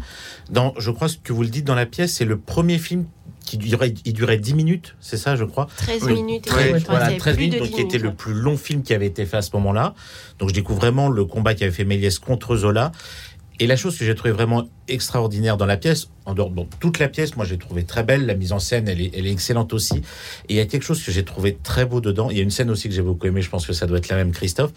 Dans, 0.49 0.73
je 0.79 0.91
crois 0.91 1.09
que 1.23 1.35
vous 1.35 1.43
le 1.43 1.51
dites 1.51 1.67
dans 1.67 1.75
la 1.75 1.85
pièce, 1.85 2.15
c'est 2.15 2.25
le 2.25 2.39
premier 2.39 2.79
film 2.79 3.05
qui 3.45 3.59
durait, 3.59 3.95
il 4.05 4.13
durait 4.13 4.39
10 4.39 4.55
minutes, 4.55 4.95
c'est 5.01 5.17
ça, 5.17 5.37
je 5.37 5.45
crois 5.45 5.69
13 5.77 6.03
Oui. 6.05 6.15
minutes. 6.15 6.47
et 6.47 6.51
Ouais, 6.51 6.79
voilà, 6.81 6.81
qu'il 6.81 6.93
y 6.93 6.95
avait 7.07 7.17
13 7.19 7.35
plus 7.37 7.45
minutes, 7.45 7.55
de 7.55 7.65
donc 7.65 7.69
10 7.69 7.75
qui 7.75 7.81
était 7.83 7.99
le 7.99 8.15
plus 8.15 8.35
long 8.35 8.57
film 8.57 8.83
qui 8.83 8.95
avait 8.95 9.07
été 9.07 9.27
fait 9.27 9.37
à 9.39 9.43
ce 9.43 9.51
moment-là. 9.55 9.95
Donc 10.39 10.49
je 10.51 10.55
découvre 10.55 10.79
vraiment 10.81 11.09
le 11.09 11.25
combat 11.25 11.55
qu'avait 11.55 11.71
fait 11.73 11.85
Méliès 11.85 12.19
contre 12.19 12.57
Zola. 12.57 12.93
Et 13.61 13.67
la 13.67 13.77
chose 13.77 13.97
que 13.97 14.05
j'ai 14.05 14.15
trouvé 14.15 14.33
vraiment 14.33 14.65
extraordinaire 14.89 15.57
dans 15.57 15.67
la 15.67 15.77
pièce, 15.77 16.09
en 16.25 16.35
dehors, 16.35 16.51
bon, 16.51 16.67
toute 16.81 16.99
la 16.99 17.09
pièce, 17.09 17.37
moi 17.37 17.45
j'ai 17.45 17.59
trouvé 17.59 17.85
très 17.85 18.03
belle, 18.03 18.27
la 18.27 18.35
mise 18.35 18.51
en 18.53 18.59
scène, 18.59 18.89
elle 18.89 19.01
est, 19.01 19.13
elle 19.15 19.27
est 19.27 19.31
excellente 19.31 19.73
aussi. 19.73 19.99
Et 20.49 20.55
il 20.55 20.57
y 20.57 20.61
a 20.61 20.67
quelque 20.67 20.83
chose 20.83 21.01
que 21.05 21.13
j'ai 21.13 21.23
trouvé 21.23 21.57
très 21.63 21.85
beau 21.85 22.01
dedans. 22.01 22.29
Il 22.31 22.37
y 22.37 22.41
a 22.41 22.43
une 22.43 22.51
scène 22.51 22.71
aussi 22.71 22.89
que 22.89 22.95
j'ai 22.95 23.03
beaucoup 23.03 23.27
aimée, 23.27 23.43
je 23.43 23.51
pense 23.51 23.67
que 23.67 23.73
ça 23.73 23.87
doit 23.87 23.99
être 23.99 24.09
la 24.09 24.17
même, 24.17 24.33
Christophe. 24.33 24.73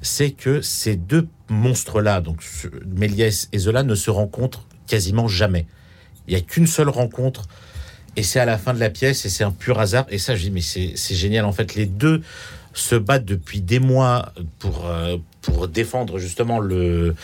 C'est 0.00 0.30
que 0.30 0.62
ces 0.62 0.96
deux 0.96 1.26
monstres-là, 1.50 2.20
donc 2.22 2.42
Méliès 2.86 3.48
et 3.52 3.58
Zola, 3.58 3.82
ne 3.82 3.94
se 3.94 4.10
rencontrent 4.10 4.64
quasiment 4.86 5.28
jamais. 5.28 5.66
Il 6.26 6.32
y 6.32 6.36
a 6.36 6.40
qu'une 6.40 6.66
seule 6.68 6.88
rencontre 6.88 7.42
et 8.16 8.22
c'est 8.22 8.40
à 8.40 8.44
la 8.44 8.58
fin 8.58 8.74
de 8.74 8.80
la 8.80 8.90
pièce 8.90 9.24
et 9.24 9.28
c'est 9.28 9.44
un 9.44 9.50
pur 9.52 9.78
hasard. 9.80 10.06
Et 10.10 10.18
ça, 10.18 10.34
je 10.36 10.42
dis, 10.42 10.50
mais 10.50 10.60
c'est 10.60 11.14
génial. 11.14 11.44
En 11.44 11.52
fait, 11.52 11.74
les 11.74 11.86
deux 11.86 12.22
se 12.72 12.94
battent 12.94 13.24
depuis 13.24 13.60
des 13.60 13.80
mois 13.80 14.32
pour, 14.58 14.86
euh, 14.86 15.16
pour 15.42 15.66
défendre 15.68 16.18
justement 16.18 16.60
le 16.60 17.14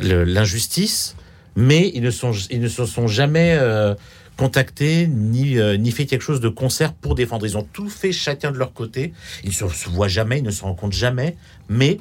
le- 0.00 0.24
l'injustice, 0.24 1.14
mais 1.56 1.90
ils 1.94 2.02
ne, 2.02 2.10
sont, 2.10 2.32
ils 2.50 2.60
ne 2.60 2.68
se 2.68 2.86
sont 2.86 3.06
jamais 3.06 3.56
euh, 3.58 3.94
contactés 4.36 5.06
ni, 5.08 5.58
euh, 5.58 5.76
ni 5.76 5.90
fait 5.90 6.06
quelque 6.06 6.22
chose 6.22 6.40
de 6.40 6.48
concert 6.48 6.92
pour 6.94 7.14
défendre. 7.16 7.44
Ils 7.44 7.58
ont 7.58 7.66
tout 7.72 7.88
fait 7.90 8.12
chacun 8.12 8.50
de 8.52 8.56
leur 8.58 8.72
côté. 8.72 9.12
Ils 9.44 9.48
ne 9.50 9.54
se 9.68 9.88
voient 9.90 10.08
jamais, 10.08 10.38
ils 10.38 10.44
ne 10.44 10.50
se 10.50 10.62
rencontrent 10.62 10.96
jamais, 10.96 11.36
mais 11.68 11.98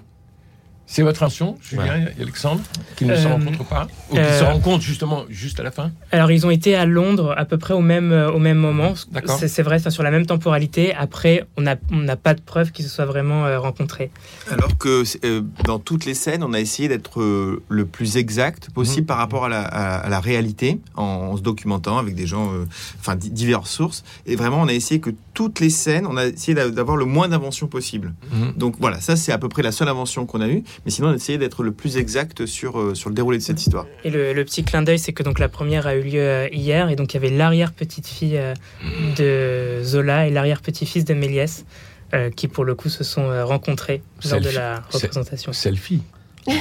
C'est 0.89 1.01
votre 1.01 1.21
intention, 1.21 1.57
Julien 1.61 2.05
et 2.17 2.21
Alexandre, 2.21 2.61
qui 2.95 3.03
ne 3.03 3.13
se 3.13 3.27
Euh, 3.27 3.33
rencontrent 3.33 3.65
pas 3.65 3.87
Ou 4.09 4.13
qui 4.13 4.19
euh, 4.21 4.39
se 4.39 4.43
rencontrent 4.45 4.83
justement 4.83 5.25
juste 5.29 5.59
à 5.59 5.63
la 5.63 5.71
fin 5.71 5.91
Alors, 6.13 6.31
ils 6.31 6.45
ont 6.45 6.49
été 6.49 6.75
à 6.77 6.85
Londres 6.85 7.33
à 7.37 7.43
peu 7.43 7.57
près 7.57 7.73
au 7.73 7.81
même, 7.81 8.13
euh, 8.13 8.31
au 8.31 8.39
même 8.39 8.57
moment. 8.57 8.93
D'accord. 9.11 9.37
C'est 9.37 9.63
vrai, 9.63 9.79
sur 9.79 10.01
la 10.03 10.11
même 10.11 10.25
temporalité. 10.25 10.95
Après, 10.95 11.45
on 11.57 11.61
n'a 11.61 11.75
on 11.91 11.97
n'a 11.97 12.15
pas 12.15 12.33
de 12.33 12.39
preuves 12.41 12.71
qu'ils 12.71 12.85
se 12.85 12.91
soient 12.95 13.05
vraiment 13.05 13.45
euh, 13.45 13.59
rencontrés. 13.59 14.11
Alors 14.49 14.77
que 14.77 15.03
euh, 15.25 15.41
dans 15.65 15.77
toutes 15.79 16.05
les 16.05 16.13
scènes, 16.13 16.41
on 16.41 16.53
a 16.53 16.59
essayé 16.61 16.87
d'être 16.87 17.19
euh, 17.21 17.61
le 17.67 17.85
plus 17.85 18.15
exact 18.15 18.69
possible 18.69 19.01
Mhm. 19.01 19.07
par 19.07 19.17
rapport 19.17 19.45
à 19.45 19.49
la, 19.49 19.61
à- 19.63 19.97
à 19.97 20.09
la 20.09 20.19
réalité, 20.21 20.79
en, 20.95 21.03
en 21.03 21.37
se 21.37 21.41
documentant 21.41 21.97
avec 21.97 22.15
des 22.15 22.27
gens, 22.27 22.49
enfin 23.01 23.15
di- 23.17 23.29
diverses 23.29 23.69
sources. 23.71 24.05
Et 24.25 24.37
vraiment, 24.37 24.61
on 24.61 24.67
a 24.69 24.73
essayé 24.73 25.01
que 25.01 25.09
toutes 25.37 25.59
les 25.59 25.69
scènes, 25.69 26.07
on 26.07 26.17
a 26.17 26.25
essayé 26.25 26.55
d'a- 26.55 26.71
d'avoir 26.71 26.97
le 26.97 27.05
moins 27.05 27.27
d'inventions 27.27 27.67
possible. 27.67 28.15
Mhm. 28.33 28.53
Donc 28.57 28.73
voilà, 28.79 28.99
ça 28.99 29.15
c'est 29.15 29.31
à 29.31 29.37
peu 29.37 29.49
près 29.49 29.61
la 29.61 29.71
seule 29.71 29.87
invention 29.87 30.25
qu'on 30.25 30.41
a 30.41 30.47
eue. 30.47 30.63
Mais 30.83 30.89
sinon, 30.91 31.09
on 31.09 31.11
a 31.11 31.15
essayé 31.15 31.37
d'être 31.37 31.61
le 31.61 31.71
plus 31.71 31.97
exact 31.97 32.47
sur, 32.47 32.79
euh, 32.79 32.95
sur 32.95 33.09
le 33.09 33.15
déroulé 33.15 33.37
de 33.37 33.43
cette 33.43 33.61
histoire. 33.61 33.85
Et 34.03 34.09
le, 34.09 34.33
le 34.33 34.43
petit 34.45 34.63
clin 34.63 34.81
d'œil, 34.81 34.97
c'est 34.97 35.13
que 35.13 35.21
donc 35.21 35.37
la 35.37 35.47
première 35.47 35.85
a 35.85 35.93
eu 35.95 36.01
lieu 36.01 36.19
euh, 36.21 36.47
hier, 36.51 36.89
et 36.89 36.95
donc 36.95 37.13
il 37.13 37.17
y 37.17 37.19
avait 37.23 37.29
l'arrière-petite-fille 37.37 38.37
euh, 38.37 38.55
de 39.15 39.83
Zola 39.83 40.25
et 40.27 40.31
l'arrière-petit-fils 40.31 41.05
de 41.05 41.13
Méliès, 41.13 41.65
euh, 42.15 42.29
qui 42.31 42.47
pour 42.47 42.65
le 42.65 42.73
coup 42.73 42.89
se 42.89 43.03
sont 43.03 43.27
rencontrés 43.45 44.01
lors 44.29 44.41
de 44.41 44.49
la 44.49 44.81
C'est- 44.89 44.97
représentation. 45.05 45.53
Selfie. 45.53 46.01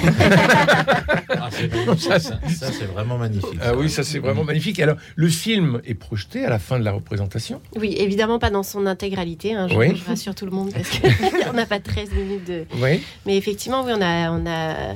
Ah, 1.39 1.51
ça, 1.99 2.19
ça, 2.21 2.37
c'est 2.73 2.85
vraiment 2.87 3.19
magnifique. 3.19 3.59
Ah 3.63 3.75
oui, 3.77 3.89
ça 3.89 4.03
c'est 4.05 4.19
vraiment 4.19 4.45
magnifique. 4.45 4.79
Alors, 4.81 4.97
le 5.15 5.29
film 5.29 5.81
est 5.85 5.95
projeté 5.95 6.45
à 6.45 6.51
la 6.51 6.59
fin 6.59 6.79
de 6.79 6.85
la 6.85 6.93
représentation. 6.93 7.61
Oui, 7.77 7.95
évidemment 7.99 8.39
pas 8.39 8.51
dans 8.51 8.63
son 8.63 8.87
intégralité. 8.87 9.55
hein, 9.55 9.69
je, 9.69 9.77
Oui. 9.77 9.95
je 9.97 10.05
rassure 10.05 10.35
tout 10.35 10.45
le 10.45 10.51
monde 10.51 10.73
parce 10.73 10.89
qu'on 11.47 11.53
n'a 11.55 11.67
pas 11.67 11.79
13 11.81 12.11
minutes 12.13 12.47
de. 12.47 12.65
Oui. 12.81 13.03
Mais 13.27 13.37
effectivement, 13.37 13.83
oui, 13.85 13.93
on 13.95 14.01
a, 14.03 14.31
on 14.31 14.45
a. 14.47 14.75
euh, 14.75 14.95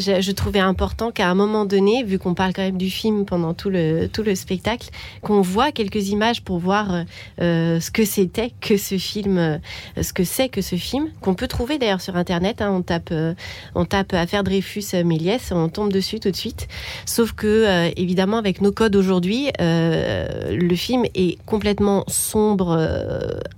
je, 0.00 0.20
je 0.20 0.32
trouvais 0.32 0.58
important 0.60 1.10
qu'à 1.12 1.28
un 1.28 1.34
moment 1.34 1.64
donné, 1.64 2.02
vu 2.04 2.18
qu'on 2.18 2.34
parle 2.34 2.52
quand 2.52 2.62
même 2.62 2.78
du 2.78 2.90
film 2.90 3.24
pendant 3.24 3.54
tout 3.54 3.70
le 3.70 4.08
tout 4.12 4.22
le 4.22 4.34
spectacle, 4.34 4.88
qu'on 5.22 5.40
voit 5.42 5.70
quelques 5.72 6.08
images 6.08 6.42
pour 6.42 6.58
voir 6.58 7.04
euh, 7.40 7.80
ce 7.80 7.90
que 7.90 8.04
c'était 8.04 8.52
que 8.60 8.76
ce 8.76 8.98
film, 8.98 9.38
euh, 9.38 9.58
ce 10.02 10.12
que 10.12 10.24
c'est 10.24 10.48
que 10.48 10.60
ce 10.62 10.76
film, 10.76 11.08
qu'on 11.20 11.34
peut 11.34 11.48
trouver 11.48 11.78
d'ailleurs 11.78 12.00
sur 12.00 12.16
internet. 12.16 12.60
hein, 12.62 12.70
on 12.72 12.82
tape, 12.82 13.10
euh, 13.12 13.34
on 13.74 13.84
tape 13.84 13.99
affaire 14.12 14.44
Dreyfus 14.44 14.84
euh, 14.94 15.04
Méliès, 15.04 15.52
on 15.52 15.68
tombe 15.68 15.92
dessus 15.92 16.20
tout 16.20 16.30
de 16.30 16.36
suite. 16.36 16.68
Sauf 17.06 17.32
que 17.32 17.46
euh, 17.46 17.90
évidemment, 17.96 18.38
avec 18.38 18.60
nos 18.60 18.72
codes 18.72 18.96
aujourd'hui, 18.96 19.50
euh, 19.60 20.56
le 20.56 20.74
film 20.76 21.04
est 21.14 21.38
complètement 21.46 22.04
sombre, 22.08 22.78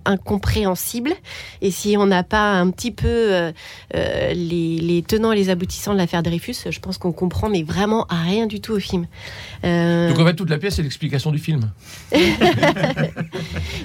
incompréhensible. 0.04 1.12
Et 1.61 1.70
si 1.70 1.96
on 1.99 2.06
n'a 2.06 2.22
pas 2.22 2.52
un 2.52 2.70
petit 2.70 2.90
peu 2.90 3.52
les, 3.94 4.34
les 4.34 5.02
tenants 5.02 5.32
et 5.32 5.37
les 5.37 5.50
aboutissants 5.50 5.92
de 5.92 5.99
l'affaire 5.99 6.22
Dreyfus, 6.22 6.54
je 6.70 6.80
pense 6.80 6.99
qu'on 6.99 7.12
comprend, 7.12 7.49
mais 7.49 7.62
vraiment 7.62 8.04
à 8.08 8.22
rien 8.22 8.46
du 8.46 8.61
tout 8.61 8.72
au 8.72 8.78
film. 8.80 9.06
Donc 9.62 10.18
en 10.18 10.26
fait, 10.26 10.34
toute 10.34 10.50
la 10.50 10.58
pièce, 10.58 10.75
c'est 10.76 10.82
l'explication 10.82 11.30
du 11.30 11.38
film. 11.38 11.70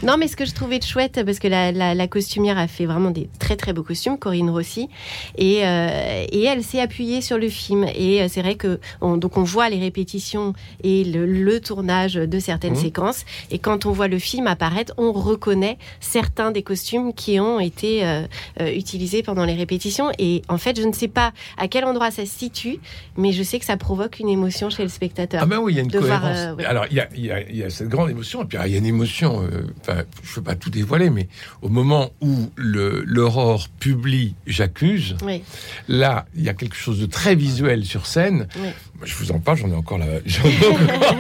non, 0.04 0.18
mais 0.18 0.28
ce 0.28 0.36
que 0.36 0.46
je 0.46 0.54
trouvais 0.54 0.80
de 0.80 0.84
chouette, 0.84 1.22
parce 1.26 1.40
que 1.40 1.48
la, 1.48 1.72
la- 1.72 1.96
la 1.96 2.08
costumière 2.08 2.58
a 2.58 2.68
fait 2.68 2.86
vraiment 2.86 3.12
des 3.12 3.30
très 3.40 3.56
très 3.56 3.74
beaux 3.74 3.84
costumes, 3.84 4.18
Corinne 4.18 4.50
Rossi, 4.50 4.90
et, 5.38 5.62
euh, 5.66 6.26
et 6.32 6.47
elle 6.48 6.64
s'est 6.64 6.80
appuyée 6.82 7.22
sur 7.22 7.38
le 7.38 7.50
film. 7.50 7.86
Et 7.96 8.22
euh, 8.22 8.28
c'est 8.30 8.42
vrai 8.42 8.56
que 8.56 8.80
on, 9.02 9.18
donc 9.18 9.38
on 9.38 9.44
voit 9.44 9.70
les 9.70 9.80
répétitions 9.80 10.54
et 10.84 11.04
le, 11.04 11.26
le 11.26 11.60
tournage 11.60 12.16
de 12.16 12.40
certaines 12.40 12.74
Mhm. 12.74 12.82
séquences, 12.82 13.26
et 13.52 13.60
quand 13.60 13.86
on 13.86 13.92
voit 13.92 14.08
le 14.08 14.20
film 14.20 14.48
apparaître, 14.48 14.94
on 14.98 15.12
reconnaît 15.12 15.78
certains 16.00 16.52
des 16.52 16.64
costumes 16.64 17.14
qui 17.14 17.40
ont 17.40 17.60
été 17.60 18.06
euh, 18.06 18.24
euh, 18.62 18.74
utilisés 18.76 19.24
pendant 19.24 19.46
les 19.46 19.54
répétitions. 19.56 20.12
Et 20.20 20.42
en 20.50 20.58
fait, 20.58 20.80
je 20.80 20.86
ne 20.88 20.94
sais 20.94 21.08
pas 21.08 21.32
à 21.58 21.68
quel 21.68 21.86
endroit 21.86 22.12
ça 22.12 22.26
se 22.26 22.38
situe, 22.38 22.80
mais 23.18 23.32
je 23.32 23.44
sais 23.44 23.60
que 23.60 23.66
ça 23.66 23.78
provoque 23.78 24.20
une 24.20 24.30
émotion 24.30 24.70
chez 24.70 24.84
le 24.84 24.90
spectateur. 24.90 25.42
Ah 25.44 25.46
ben 25.46 25.58
oui, 25.60 25.74
il 25.74 25.76
y 25.78 25.80
a 25.80 25.84
une 25.84 25.92
voir, 25.92 26.22
cohérence. 26.22 26.38
euh. 26.38 26.56
Alors, 26.68 26.86
il 26.90 26.98
y 26.98 27.00
a, 27.00 27.10
il 27.16 27.26
y 27.26 27.32
a- 27.32 27.42
il 27.50 27.56
y 27.58 27.64
a 27.64 27.70
cette 27.70 27.90
grande 27.90 28.10
émotion, 28.10 28.44
et 28.44 28.46
puis 28.46 28.58
il 28.66 28.72
y 28.72 28.76
a 28.76 28.78
une 28.78 28.86
émotion, 28.86 29.42
euh, 29.44 29.64
enfin, 29.82 30.04
je 30.24 30.30
ne 30.32 30.36
veux 30.36 30.42
pas 30.44 30.56
tout 30.56 30.70
dévoiler, 30.70 31.10
mais 31.10 31.28
au 31.62 31.70
moment 31.70 32.10
où 32.22 32.50
l'aurore 32.58 33.68
publie 33.80 34.36
J'accuse, 34.46 35.16
Oui, 35.24 35.42
là, 35.88 36.26
il 36.38 36.44
y 36.44 36.50
a 36.50 36.54
quelque 36.54 36.76
chose 36.76 37.00
de 37.00 37.06
très 37.06 37.36
visuel 37.36 37.84
sur 37.86 38.06
scène. 38.06 38.48
oui. 38.62 38.70
Je 39.04 39.14
vous 39.16 39.32
en 39.32 39.40
parle, 39.40 39.58
j'en 39.58 39.70
ai 39.70 39.76
encore 39.76 39.98
la, 39.98 40.06
j'en 40.26 40.44
ai 40.48 40.68
encore 40.68 41.16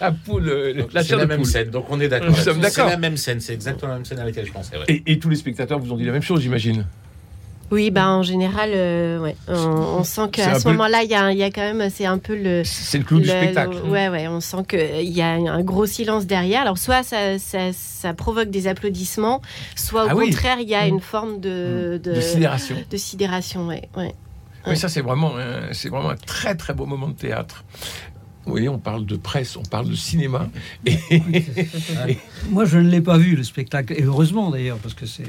la, 0.00 0.12
poule, 0.12 0.48
euh, 0.48 0.86
la 0.92 1.02
la 1.02 1.26
même 1.26 1.38
poule. 1.38 1.46
scène, 1.46 1.70
donc 1.70 1.86
on 1.90 2.00
est 2.00 2.08
d'accord. 2.08 2.28
Nous 2.30 2.34
sommes 2.36 2.60
là-dessus. 2.60 2.74
C'est 2.74 2.76
d'accord. 2.82 2.90
la 2.90 2.96
même 2.98 3.16
scène, 3.16 3.40
c'est 3.40 3.54
exactement 3.54 3.90
la 3.92 3.98
même 3.98 4.04
scène 4.04 4.18
à 4.18 4.24
laquelle 4.24 4.46
je 4.46 4.52
pensais. 4.52 4.76
ouais. 4.76 4.84
Et, 4.88 5.02
et 5.12 5.18
tous 5.18 5.28
les 5.28 5.36
spectateurs 5.36 5.78
vous 5.78 5.92
ont 5.92 5.96
dit 5.96 6.04
la 6.04 6.12
même 6.12 6.22
chose, 6.22 6.40
j'imagine. 6.42 6.86
Oui, 7.72 7.90
bah 7.90 8.08
en 8.10 8.22
général, 8.22 8.70
euh, 8.74 9.18
ouais. 9.18 9.34
on, 9.48 9.54
on 9.54 10.04
sent 10.04 10.28
qu'à 10.30 10.58
ce 10.58 10.64
peu- 10.64 10.70
moment-là, 10.72 11.02
il 11.04 11.10
y, 11.10 11.14
a- 11.14 11.32
il 11.32 11.38
y 11.38 11.42
a 11.42 11.50
quand 11.50 11.62
même, 11.62 11.88
c'est 11.90 12.04
un 12.04 12.18
peu 12.18 12.36
le. 12.36 12.62
C'est 12.64 12.98
le 12.98 13.04
clou 13.04 13.18
du 13.18 13.24
le- 13.26 13.30
spectacle. 13.30 13.76
le- 13.82 13.90
ouais, 13.90 14.08
ouais, 14.10 14.28
on 14.28 14.40
sent 14.40 14.58
qu'il 14.68 15.08
y 15.08 15.22
a 15.22 15.30
un 15.32 15.62
gros 15.62 15.86
silence 15.86 16.26
derrière. 16.26 16.60
Alors, 16.60 16.76
soit 16.76 17.02
ça, 17.02 17.38
ça, 17.38 17.72
ça 17.72 18.12
provoque 18.14 18.50
des 18.50 18.66
applaudissements, 18.68 19.40
soit 19.74 20.04
au 20.04 20.08
Ah 20.10 20.14
contraire, 20.14 20.58
il 20.60 20.68
y 20.68 20.74
a 20.74 20.84
Mm. 20.84 20.88
une 20.90 21.00
forme 21.00 21.40
de, 21.40 21.98
de, 22.02 22.12
De 22.14 22.20
sidération. 22.20 22.76
de 22.90 22.96
sidération, 22.98 23.66
ouais, 23.66 23.88
ouais. 23.96 24.14
Oui, 24.66 24.76
ça, 24.76 24.88
c'est 24.88 25.00
vraiment, 25.00 25.32
un- 25.38 25.72
c'est 25.72 25.88
vraiment 25.88 26.10
un 26.10 26.16
très, 26.16 26.54
très 26.54 26.74
beau 26.74 26.84
moment 26.86 27.08
de 27.08 27.14
théâtre. 27.14 27.64
Oui, 28.44 28.68
on 28.68 28.78
parle 28.78 29.06
de 29.06 29.16
presse, 29.16 29.56
on 29.56 29.62
parle 29.62 29.88
de 29.88 29.94
cinéma. 29.94 30.48
Et, 30.86 32.18
Moi, 32.50 32.64
je 32.64 32.76
ne 32.78 32.88
l'ai 32.90 33.00
pas 33.00 33.16
vu, 33.16 33.34
le 33.36 33.44
spectacle, 33.44 33.92
et 33.96 34.02
heureusement 34.02 34.50
d'ailleurs, 34.50 34.78
parce 34.78 34.94
que 34.94 35.06
c'est, 35.06 35.22
euh, 35.22 35.26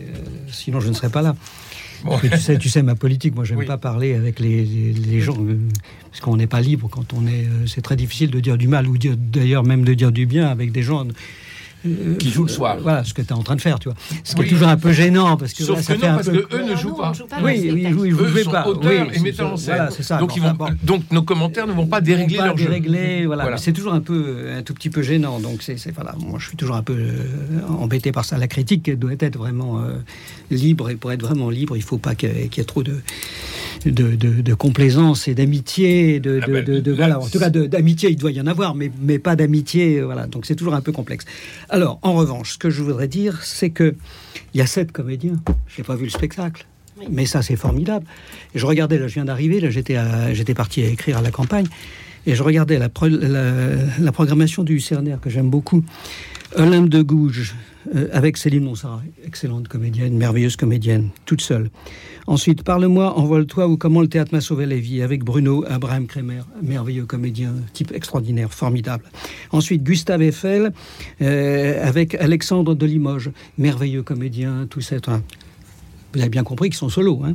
sinon 0.51 0.79
je 0.79 0.89
ne 0.89 0.93
serais 0.93 1.09
pas 1.09 1.21
là. 1.21 1.35
Bon. 2.03 2.19
Mais 2.21 2.29
tu 2.29 2.37
sais, 2.37 2.57
tu 2.57 2.69
sais 2.69 2.83
ma 2.83 2.95
politique, 2.95 3.33
moi, 3.35 3.43
j'aime 3.45 3.57
Oui. 3.59 3.65
pas 3.65 3.77
parler 3.77 4.13
avec 4.13 4.39
les, 4.39 4.63
les- 4.65 4.91
les 4.93 5.21
gens, 5.21 5.37
euh, 5.39 5.57
parce 6.09 6.19
qu'on 6.21 6.35
n'est 6.37 6.47
pas 6.47 6.61
libre 6.61 6.89
quand 6.89 7.13
on 7.13 7.25
est. 7.27 7.45
euh, 7.45 7.65
c'est 7.65 7.81
très 7.81 7.95
difficile 7.95 8.29
de 8.31 8.39
dire 8.39 8.57
du 8.57 8.67
mal, 8.67 8.87
ou 8.87 8.97
d'ailleurs 8.97 9.63
même 9.63 9.83
de 9.85 9.93
dire 9.93 10.11
du 10.11 10.25
bien 10.25 10.47
avec 10.47 10.71
des 10.71 10.83
gens. 10.83 11.05
Euh, 11.85 12.15
Qui 12.15 12.29
jouent 12.31 12.43
le 12.43 12.49
soir. 12.49 12.77
Voilà, 12.81 13.03
ce 13.03 13.13
que 13.13 13.21
tu 13.21 13.27
es 13.29 13.33
en 13.33 13.43
train 13.43 13.55
de 13.55 13.61
faire, 13.61 13.79
tu 13.79 13.89
vois. 13.89 13.97
Ce 14.23 14.33
qui 14.35 14.41
Oui. 14.41 14.45
est 14.47 14.49
toujours 14.49 14.67
un 14.67 14.77
peu 14.77 14.91
gênant, 14.91 15.37
parce 15.37 15.53
que 15.53 15.63
Sauf 15.63 15.79
voilà, 15.79 15.83
ça 15.83 15.93
que 15.95 15.99
fait 15.99 16.07
non, 16.07 16.13
un 16.13 16.15
parce 16.15 16.29
peu. 16.29 16.41
que 16.41 16.55
eux 16.55 16.69
ne 16.69 16.75
jouent 16.75 16.95
pas. 16.95 17.11
Oui, 17.43 17.69
oui, 17.73 17.87
oui, 17.97 18.09
vous 18.11 18.23
Eux 18.23 18.27
jouez 18.29 18.43
sont 18.43 18.51
pas. 18.51 18.67
auteurs 18.67 19.07
Oui, 19.09 19.15
et 19.15 19.19
metteurs 19.19 19.53
en 19.53 19.57
scène. 19.57 19.75
Voilà, 19.75 19.91
ça. 19.91 20.17
donc, 20.17 20.35
ils 20.35 20.41
vont, 20.41 20.49
enfin, 20.49 20.55
bon. 20.71 20.75
donc 20.83 21.03
nos 21.11 21.21
commentaires 21.23 21.67
ne 21.67 21.73
vont 21.73 21.87
pas 21.87 22.01
dérégler 22.01 22.37
pas 22.37 22.45
leur 22.47 22.57
jeu. 22.57 22.65
dérégler, 22.65 23.25
voilà. 23.25 23.43
Voilà. 23.43 23.57
Mais 23.57 23.61
C'est 23.61 23.73
toujours 23.73 23.93
un 23.93 24.01
peu, 24.01 24.47
un 24.57 24.61
tout 24.63 24.73
petit 24.73 24.89
peu 24.89 25.01
gênant. 25.01 25.39
Donc 25.39 25.61
c'est, 25.61 25.77
voilà. 25.93 26.15
Moi, 26.19 26.39
je 26.39 26.47
suis 26.47 26.57
toujours 26.57 26.75
un 26.75 26.83
peu 26.83 26.93
euh, 26.97 27.61
embêté 27.79 28.11
par 28.11 28.25
ça. 28.25 28.37
La 28.37 28.47
critique 28.47 28.89
doit 28.97 29.11
être 29.19 29.37
vraiment 29.37 29.79
euh, 29.81 29.97
libre 30.51 30.89
et 30.89 30.95
pour 30.95 31.11
être 31.11 31.21
vraiment 31.21 31.49
libre, 31.49 31.75
il 31.75 31.83
faut 31.83 31.97
pas 31.97 32.15
qu'il 32.15 32.29
y 32.55 32.59
ait 32.59 32.63
trop 32.63 32.83
de 32.83 33.01
de, 33.85 34.15
de- 34.15 34.41
de 34.41 34.53
complaisance 34.53 35.27
et 35.27 35.35
d'amitié, 35.35 36.19
de, 36.19 36.39
Ah 36.41 36.47
de- 36.47 36.51
ben, 36.53 36.63
de- 36.65 36.79
de- 36.79 36.91
là, 36.91 36.97
voilà. 36.97 37.19
En 37.19 37.27
tout 37.27 37.39
cas, 37.39 37.49
d'amitié, 37.49 38.09
il 38.09 38.15
doit 38.17 38.31
y 38.31 38.39
en 38.41 38.47
avoir, 38.47 38.75
mais, 38.75 38.91
mais 39.01 39.19
pas 39.19 39.35
d'amitié, 39.35 39.99
euh, 39.99 40.05
voilà. 40.05 40.27
Donc 40.27 40.45
c'est 40.45 40.55
toujours 40.55 40.73
un 40.73 40.81
peu 40.81 40.91
complexe. 40.91 41.25
Alors, 41.69 41.99
en 42.01 42.13
revanche, 42.13 42.53
ce 42.53 42.57
que 42.57 42.69
je 42.69 42.81
voudrais 42.83 43.07
dire, 43.07 43.41
c'est 43.43 43.69
que 43.69 43.95
il 44.53 44.57
y 44.57 44.61
a 44.61 44.65
sept 44.67 44.91
comédiens. 44.91 45.41
J'ai 45.75 45.83
pas 45.83 45.95
vu 45.95 46.03
le 46.05 46.09
spectacle. 46.09 46.65
Oui. 46.99 47.05
Mais 47.11 47.25
ça, 47.25 47.41
c'est 47.41 47.55
formidable. 47.55 48.05
Et 48.53 48.59
je 48.59 48.65
regardais, 48.65 48.99
là, 48.99 49.07
je 49.07 49.15
viens 49.15 49.25
d'arriver, 49.25 49.59
là, 49.59 49.69
j'étais 49.71 50.53
parti 50.53 50.83
à 50.83 50.87
écrire 50.87 51.17
à 51.17 51.21
la 51.21 51.31
campagne, 51.31 51.65
et 52.27 52.35
je 52.35 52.43
regardais 52.43 52.77
la, 52.77 52.87
pro- 52.89 53.07
la, 53.07 53.51
la 53.99 54.11
programmation 54.11 54.63
du 54.63 54.79
CERNER, 54.79 55.15
que 55.21 55.29
j'aime 55.29 55.49
beaucoup. 55.49 55.83
Olympe 56.55 56.89
de 56.89 57.01
Gouges, 57.01 57.55
euh, 57.95 58.07
avec 58.13 58.37
Céline 58.37 58.63
Monsara, 58.63 59.01
excellente 59.25 59.67
comédienne, 59.67 60.15
merveilleuse 60.17 60.55
comédienne, 60.55 61.09
toute 61.25 61.41
seule. 61.41 61.69
Ensuite, 62.27 62.63
Parle-moi, 62.63 63.17
Envole-toi 63.17 63.67
ou 63.67 63.77
Comment 63.77 64.01
le 64.01 64.07
théâtre 64.07 64.33
m'a 64.33 64.41
sauvé 64.41 64.65
la 64.65 64.77
vie, 64.77 65.01
avec 65.01 65.23
Bruno 65.23 65.65
Abraham 65.67 66.07
Kremer, 66.07 66.43
merveilleux 66.61 67.05
comédien, 67.05 67.53
type 67.73 67.91
extraordinaire, 67.91 68.53
formidable. 68.53 69.03
Ensuite, 69.51 69.83
Gustave 69.83 70.21
Eiffel, 70.21 70.71
euh, 71.21 71.85
avec 71.85 72.15
Alexandre 72.15 72.75
de 72.75 72.85
Limoges, 72.85 73.31
merveilleux 73.57 74.03
comédien, 74.03 74.67
tout 74.69 74.81
ça. 74.81 74.93
Vous 76.13 76.19
avez 76.21 76.29
bien 76.29 76.43
compris 76.43 76.69
qu'ils 76.69 76.77
sont 76.77 76.89
solos. 76.89 77.21
Hein. 77.25 77.33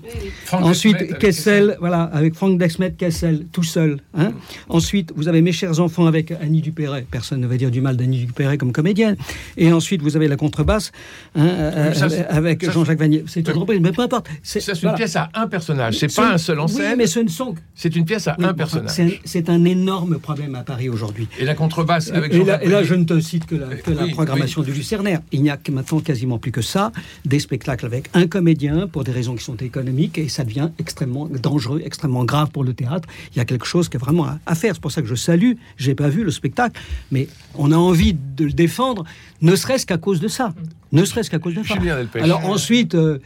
Ensuite, 0.53 1.19
Kessel, 1.19 1.77
voilà, 1.81 2.03
avec 2.05 2.35
Franck 2.35 2.59
Desmet 2.59 2.93
Kessel, 2.93 3.47
tout 3.53 3.63
seul. 3.65 3.99
Hein. 4.17 4.33
Ensuite, 4.69 5.13
vous 5.17 5.27
avez 5.29 5.43
Mes 5.43 5.53
chers 5.53 5.81
enfants 5.81 6.07
avec 6.07 6.33
Annie 6.33 6.61
Dupéret. 6.63 7.07
Personne 7.11 7.41
ne 7.41 7.47
va 7.47 7.57
dire 7.57 7.71
du 7.71 7.81
mal 7.81 7.97
d'Annie 7.97 8.19
Dupéret 8.27 8.59
comme 8.59 8.73
comédienne. 8.73 9.17
Et 9.57 9.73
ensuite, 9.73 10.03
vous 10.03 10.17
avez 10.17 10.29
la 10.29 10.37
contrebasse 10.37 10.93
hein, 11.37 11.47
euh, 11.47 11.93
ça, 11.93 12.07
avec 12.29 12.69
Jean-Jacques 12.71 12.99
Vanier. 12.99 13.25
C'est 13.27 13.47
une 13.49 13.57
reprise, 13.57 13.81
mais 13.81 13.93
peu 13.93 14.03
importe. 14.03 14.29
C'est 14.43 14.61
une 14.83 14.95
pièce 14.95 15.17
à 15.17 15.29
un 15.35 15.47
personnage. 15.47 15.97
C'est 15.99 16.09
Ce- 16.11 16.17
pas 16.17 16.33
un 16.35 16.39
seul 16.39 16.61
en 16.61 16.67
Oui, 16.67 16.83
mais 16.97 17.07
ce 17.07 17.21
ne 17.21 17.29
sont 17.29 17.55
C'est 17.75 17.95
une 17.97 18.05
pièce 18.05 18.27
à 18.29 18.37
oui, 18.39 18.45
un 18.45 18.55
personnage. 18.55 18.93
c'est 19.25 19.49
un- 19.49 19.65
énorme 19.65 20.19
problème 20.19 20.55
à 20.55 20.63
Paris 20.63 20.89
aujourd'hui. 20.89 21.29
Et 21.39 21.45
la 21.45 21.55
contrebasse 21.55 22.11
avec 22.13 22.33
Jean-Jacques 22.33 22.63
et 22.63 22.69
là, 22.69 22.77
Vanier. 22.77 22.89
je 22.89 22.95
ne 22.95 23.05
te 23.05 23.19
cite 23.21 23.47
que 23.47 23.55
la, 23.57 23.67
que 23.77 23.91
la 23.91 24.07
programmation 24.09 24.63
du 24.63 24.73
Lucernaire. 24.73 25.21
Il 25.33 25.43
n'y 25.43 25.51
a 25.51 25.59
maintenant 25.71 26.01
quasiment 26.01 26.39
plus 26.39 26.53
que 26.53 26.63
ça, 26.63 26.93
des 27.25 27.39
spectacles 27.39 27.87
avec 27.87 28.09
un 28.15 28.27
comédien 28.27 28.68
pour 28.93 29.05
des 29.05 29.13
raisons 29.13 29.35
qui 29.35 29.45
sont 29.45 29.57
économiques, 29.57 30.19
et 30.19 30.29
ça 30.29 30.45
devient 30.45 30.71
extrêmement 30.79 31.27
dangereux, 31.27 31.81
extrêmement 31.85 32.25
grave 32.25 32.51
pour 32.51 32.65
le 32.65 32.75
théâtre. 32.75 33.09
Il 33.33 33.39
y 33.39 33.41
a 33.41 33.45
quelque 33.45 33.67
chose 33.67 33.89
qui 33.89 33.97
est 33.97 34.01
vraiment 34.01 34.25
à, 34.25 34.39
à 34.47 34.55
faire. 34.55 34.75
C'est 34.75 34.81
pour 34.81 34.93
ça 34.93 35.03
que 35.03 35.09
je 35.09 35.15
salue. 35.15 35.53
J'ai 35.77 35.95
pas 35.95 36.09
vu 36.09 36.25
le 36.25 36.31
spectacle, 36.31 36.81
mais 37.11 37.29
on 37.55 37.73
a 37.73 37.77
envie 37.77 38.15
de 38.15 38.45
le 38.45 38.53
défendre, 38.53 39.05
ne 39.43 39.55
serait-ce 39.57 39.87
qu'à 39.87 39.99
cause 39.99 40.21
de 40.21 40.29
ça. 40.29 40.55
Ne 40.93 41.05
serait-ce 41.05 41.31
qu'à 41.31 41.39
cause 41.39 41.55
de 41.55 41.63
ça. 41.63 41.75
Alors 42.15 42.45
ensuite, 42.47 42.95
euh, 42.95 43.19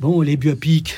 bon, 0.00 0.20
les 0.20 0.36
biopics. 0.36 0.94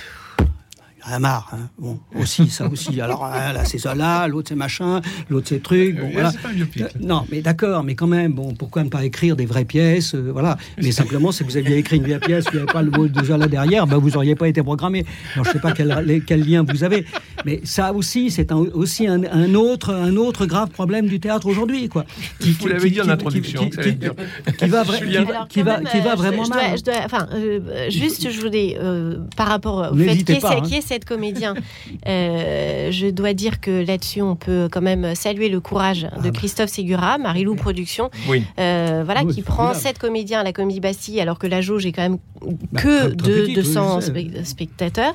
Il 1.06 1.10
y 1.10 1.12
en 1.12 1.16
a 1.16 1.18
marre, 1.18 1.50
hein. 1.52 1.68
bon, 1.78 1.98
aussi, 2.18 2.48
ça 2.48 2.66
aussi. 2.66 3.00
Alors 3.00 3.28
là, 3.28 3.64
c'est 3.64 3.78
ça 3.78 3.94
là, 3.94 4.26
l'autre 4.26 4.48
c'est 4.48 4.54
machin, 4.54 5.00
l'autre 5.28 5.48
c'est 5.50 5.62
truc. 5.62 5.96
Bon, 6.00 6.06
Euh, 6.06 6.10
voilà. 6.12 6.30
c'est 6.30 6.40
pas 6.40 6.48
un 6.48 6.52
biopic. 6.54 6.82
Euh, 6.82 6.88
Non, 7.00 7.26
mais 7.30 7.42
d'accord, 7.42 7.84
mais 7.84 7.94
quand 7.94 8.06
même, 8.06 8.32
bon, 8.32 8.54
pourquoi 8.54 8.84
ne 8.84 8.88
pas 8.88 9.04
écrire 9.04 9.36
des 9.36 9.44
vraies 9.46 9.64
pièces 9.66 10.14
euh, 10.14 10.30
Voilà. 10.32 10.56
Mais 10.82 10.92
simplement, 10.92 11.30
si 11.32 11.42
vous 11.44 11.56
aviez 11.58 11.76
écrit 11.76 11.96
une 11.98 12.04
vraie 12.04 12.18
pièce, 12.20 12.44
il 12.52 12.56
n'y 12.56 12.62
avait 12.62 12.72
pas 12.72 12.80
le 12.82 12.90
mot 12.90 13.06
de 13.06 13.24
Zola 13.24 13.48
derrière, 13.48 13.86
ben, 13.86 13.98
vous 13.98 14.10
n'auriez 14.10 14.34
pas 14.34 14.48
été 14.48 14.62
programmé. 14.62 15.04
Alors, 15.34 15.44
je 15.44 15.50
ne 15.50 15.52
sais 15.54 15.60
pas 15.60 15.72
quel, 15.72 15.88
les- 16.06 16.20
quel 16.22 16.40
lien 16.48 16.62
vous 16.66 16.84
avez. 16.84 17.04
Mais 17.44 17.60
ça 17.64 17.92
aussi, 17.92 18.30
c'est 18.30 18.50
un- 18.50 18.56
aussi 18.72 19.06
un, 19.06 19.22
un 19.24 19.54
autre, 19.54 19.92
un 19.92 20.16
autre 20.16 20.46
grave 20.46 20.70
problème 20.70 21.06
du 21.06 21.20
théâtre 21.20 21.46
aujourd'hui. 21.46 21.88
quoi. 21.90 22.04
Qui- 22.40 22.52
Vous 22.52 22.66
l'avez 22.68 22.88
dit 22.90 23.00
en 23.02 23.08
introduction, 23.10 23.68
Qui, 23.68 23.76
va, 24.70 24.84
je- 24.84 26.16
vraiment 26.16 26.44
je 26.44 26.50
mal. 26.50 26.68
dois- 26.68 26.76
je 26.76 26.82
dois- 26.82 26.94
enfin, 27.04 27.28
euh, 27.34 27.90
juste, 27.90 28.30
je 28.30 28.40
voulais, 28.40 28.76
euh, 28.80 29.18
par 29.36 29.48
rapport 29.48 29.90
au 29.92 29.96
fait 29.96 30.16
qui 30.24 30.32
est, 30.32 30.40
pas, 30.40 30.56
hein. 30.56 30.60
qui 30.62 30.74
est 30.76 30.80
cette 30.94 31.04
comédien, 31.04 31.54
euh, 32.06 32.90
je 32.92 33.08
dois 33.08 33.32
dire 33.34 33.60
que 33.60 33.84
là-dessus, 33.84 34.22
on 34.22 34.36
peut 34.36 34.68
quand 34.70 34.80
même 34.80 35.14
saluer 35.16 35.48
le 35.48 35.58
courage 35.60 36.06
Ah 36.12 36.18
de 36.18 36.22
bah. 36.22 36.30
Christophe 36.30 36.70
Ségura, 36.70 37.18
Marilou 37.18 37.56
Productions, 37.56 38.10
Oui. 38.28 38.44
euh, 38.60 39.02
voilà, 39.04 39.24
Oui, 39.24 39.34
qui 39.34 39.42
prend 39.42 39.56
formidable. 39.64 39.80
sept 39.82 39.98
comédiens 39.98 40.40
à 40.40 40.44
la 40.44 40.52
Comédie 40.52 40.78
Bastille, 40.80 41.20
alors 41.20 41.38
que 41.40 41.48
la 41.48 41.60
jauge 41.60 41.84
est 41.84 41.90
quand 41.92 42.02
même 42.02 42.18
Bah, 42.72 42.80
que 42.80 42.98
très- 43.08 43.16
très 43.16 43.28
de 43.30 43.40
petite, 43.42 43.54
200 43.56 43.96
oui, 43.96 44.00
je 44.00 44.06
sais. 44.06 44.12
spe- 44.12 44.44
spectateurs. 44.44 45.14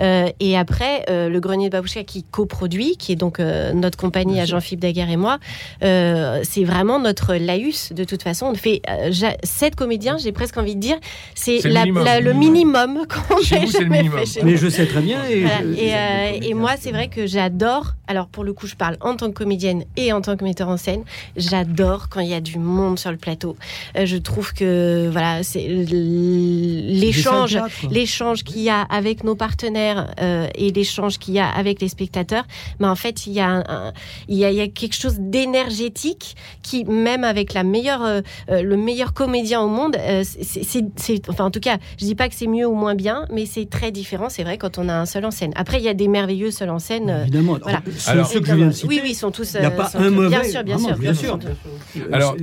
Euh, 0.00 0.28
et 0.40 0.56
après, 0.56 1.04
euh, 1.10 1.28
le 1.28 1.38
Grenier 1.40 1.68
de 1.68 1.72
Babouchka 1.72 2.02
qui 2.02 2.24
coproduit, 2.24 2.96
qui 2.96 3.12
est 3.12 3.16
donc 3.16 3.38
euh, 3.38 3.72
notre 3.72 3.96
compagnie 3.98 4.40
à 4.40 4.46
Jean-Philippe 4.46 4.80
Daguerre 4.80 5.10
et 5.10 5.16
moi, 5.16 5.38
euh, 5.84 6.40
c'est 6.42 6.64
vraiment 6.64 6.98
notre 6.98 7.34
laïus 7.36 7.92
de 7.92 8.02
toute 8.02 8.22
façon. 8.24 8.46
On 8.46 8.54
fait 8.54 8.80
euh, 8.90 9.08
j'a- 9.12 9.36
sept 9.44 9.76
comédiens, 9.76 10.16
j'ai 10.18 10.32
presque 10.32 10.56
envie 10.56 10.74
de 10.74 10.80
dire, 10.80 10.96
c'est 11.36 11.62
le 11.62 11.70
minimum. 11.72 12.04
la- 12.04 12.20
le 12.20 12.32
minimum 12.32 12.98
qu'on 13.08 13.38
ait 13.38 13.66
jamais 13.66 14.08
fait 14.08 14.26
chez 14.26 14.42
Mais 14.42 14.56
je 14.56 14.68
sais 14.68 14.86
très 14.86 15.00
bien. 15.00 15.03
Et, 15.08 15.40
Voilà. 15.42 15.60
je- 15.62 15.80
Et, 15.80 15.94
euh, 15.94 16.48
et 16.48 16.54
moi, 16.54 16.72
c'est 16.78 16.90
vrai 16.92 17.08
que 17.08 17.26
j'adore. 17.26 17.94
Alors, 18.06 18.26
pour 18.28 18.44
le 18.44 18.52
coup, 18.52 18.66
je 18.66 18.74
parle 18.74 18.96
en 19.00 19.16
tant 19.16 19.28
que 19.28 19.32
comédienne 19.34 19.84
et 19.96 20.12
en 20.12 20.20
tant 20.20 20.36
que 20.36 20.44
metteur 20.44 20.68
en 20.68 20.76
scène. 20.76 21.02
J'adore 21.36 22.08
quand 22.10 22.20
il 22.20 22.28
y 22.28 22.34
a 22.34 22.40
du 22.40 22.58
monde 22.58 22.98
sur 22.98 23.10
le 23.10 23.16
plateau. 23.16 23.56
Euh, 23.96 24.04
je 24.06 24.16
trouve 24.18 24.52
que 24.52 25.08
voilà, 25.10 25.42
c'est 25.42 25.66
l'échange, 25.68 27.58
l'échange 27.90 28.44
qu'il 28.44 28.60
y 28.62 28.68
a 28.70 28.82
avec 28.82 29.24
nos 29.24 29.34
partenaires 29.34 30.10
euh, 30.20 30.46
et 30.54 30.70
l'échange 30.72 31.18
qu'il 31.18 31.34
y 31.34 31.38
a 31.38 31.48
avec 31.48 31.80
les 31.80 31.88
spectateurs. 31.88 32.44
Mais 32.80 32.86
en 32.86 32.94
fait, 32.96 33.26
il 33.26 33.32
y 33.32 33.40
a, 33.40 33.48
un- 33.48 33.64
un- 33.68 33.92
il 34.28 34.36
y 34.36 34.44
a, 34.44 34.50
il 34.50 34.56
y 34.56 34.60
a 34.60 34.68
quelque 34.68 34.94
chose 34.94 35.16
d'énergétique 35.18 36.36
qui, 36.62 36.84
même 36.84 37.24
avec 37.24 37.54
la 37.54 37.62
meilleure, 37.64 38.04
euh, 38.04 38.20
euh, 38.50 38.62
le 38.62 38.76
meilleur 38.76 39.12
comédien 39.14 39.60
au 39.62 39.68
monde, 39.68 39.96
euh, 39.98 40.22
c'est- 40.24 41.28
enfin, 41.28 41.44
en 41.46 41.50
tout 41.50 41.60
cas, 41.60 41.78
je 41.98 42.04
dis 42.04 42.14
pas 42.14 42.28
que 42.28 42.34
c'est 42.34 42.46
mieux 42.46 42.66
ou 42.66 42.74
moins 42.74 42.94
bien, 42.94 43.26
mais 43.32 43.46
c'est 43.46 43.68
très 43.68 43.90
différent. 43.90 44.28
C'est 44.28 44.44
vrai 44.44 44.58
quand 44.58 44.78
on 44.78 44.88
a 44.88 44.93
un 45.00 45.06
seul 45.06 45.24
en 45.24 45.30
scène. 45.30 45.52
Après, 45.56 45.78
il 45.78 45.84
y 45.84 45.88
a 45.88 45.94
des 45.94 46.08
merveilleux 46.08 46.50
seuls 46.50 46.70
en 46.70 46.78
scène. 46.78 47.10
euh, 47.10 47.22
Évidemment. 47.22 47.58
voilà. 47.62 47.82
Ceux- 47.96 48.10
Alors- 48.10 48.26
ceux 48.26 48.40
que 48.40 48.46
je 48.46 48.54
viens 48.54 48.66
de 48.68 48.72
citer. 48.72 48.88
oui, 48.88 49.00
oui, 49.02 49.10
ils 49.10 49.14
sont 49.14 49.30
tous. 49.30 49.54
Il 49.54 49.62
y 49.62 49.64
a 49.64 49.68
euh, 49.68 49.70
pas 49.70 49.90
un 49.94 50.04
tous- 50.08 50.10
mauvais, 50.10 50.28
Bien 50.28 50.44
sûr, 50.44 50.64
bien 50.64 50.76
vraiment, 50.76 50.88
sûr, 50.88 50.98
bien 50.98 51.14
sûr. 51.14 51.38
sûr. 51.40 51.50
Euh, 51.96 52.00
Alors, 52.12 52.36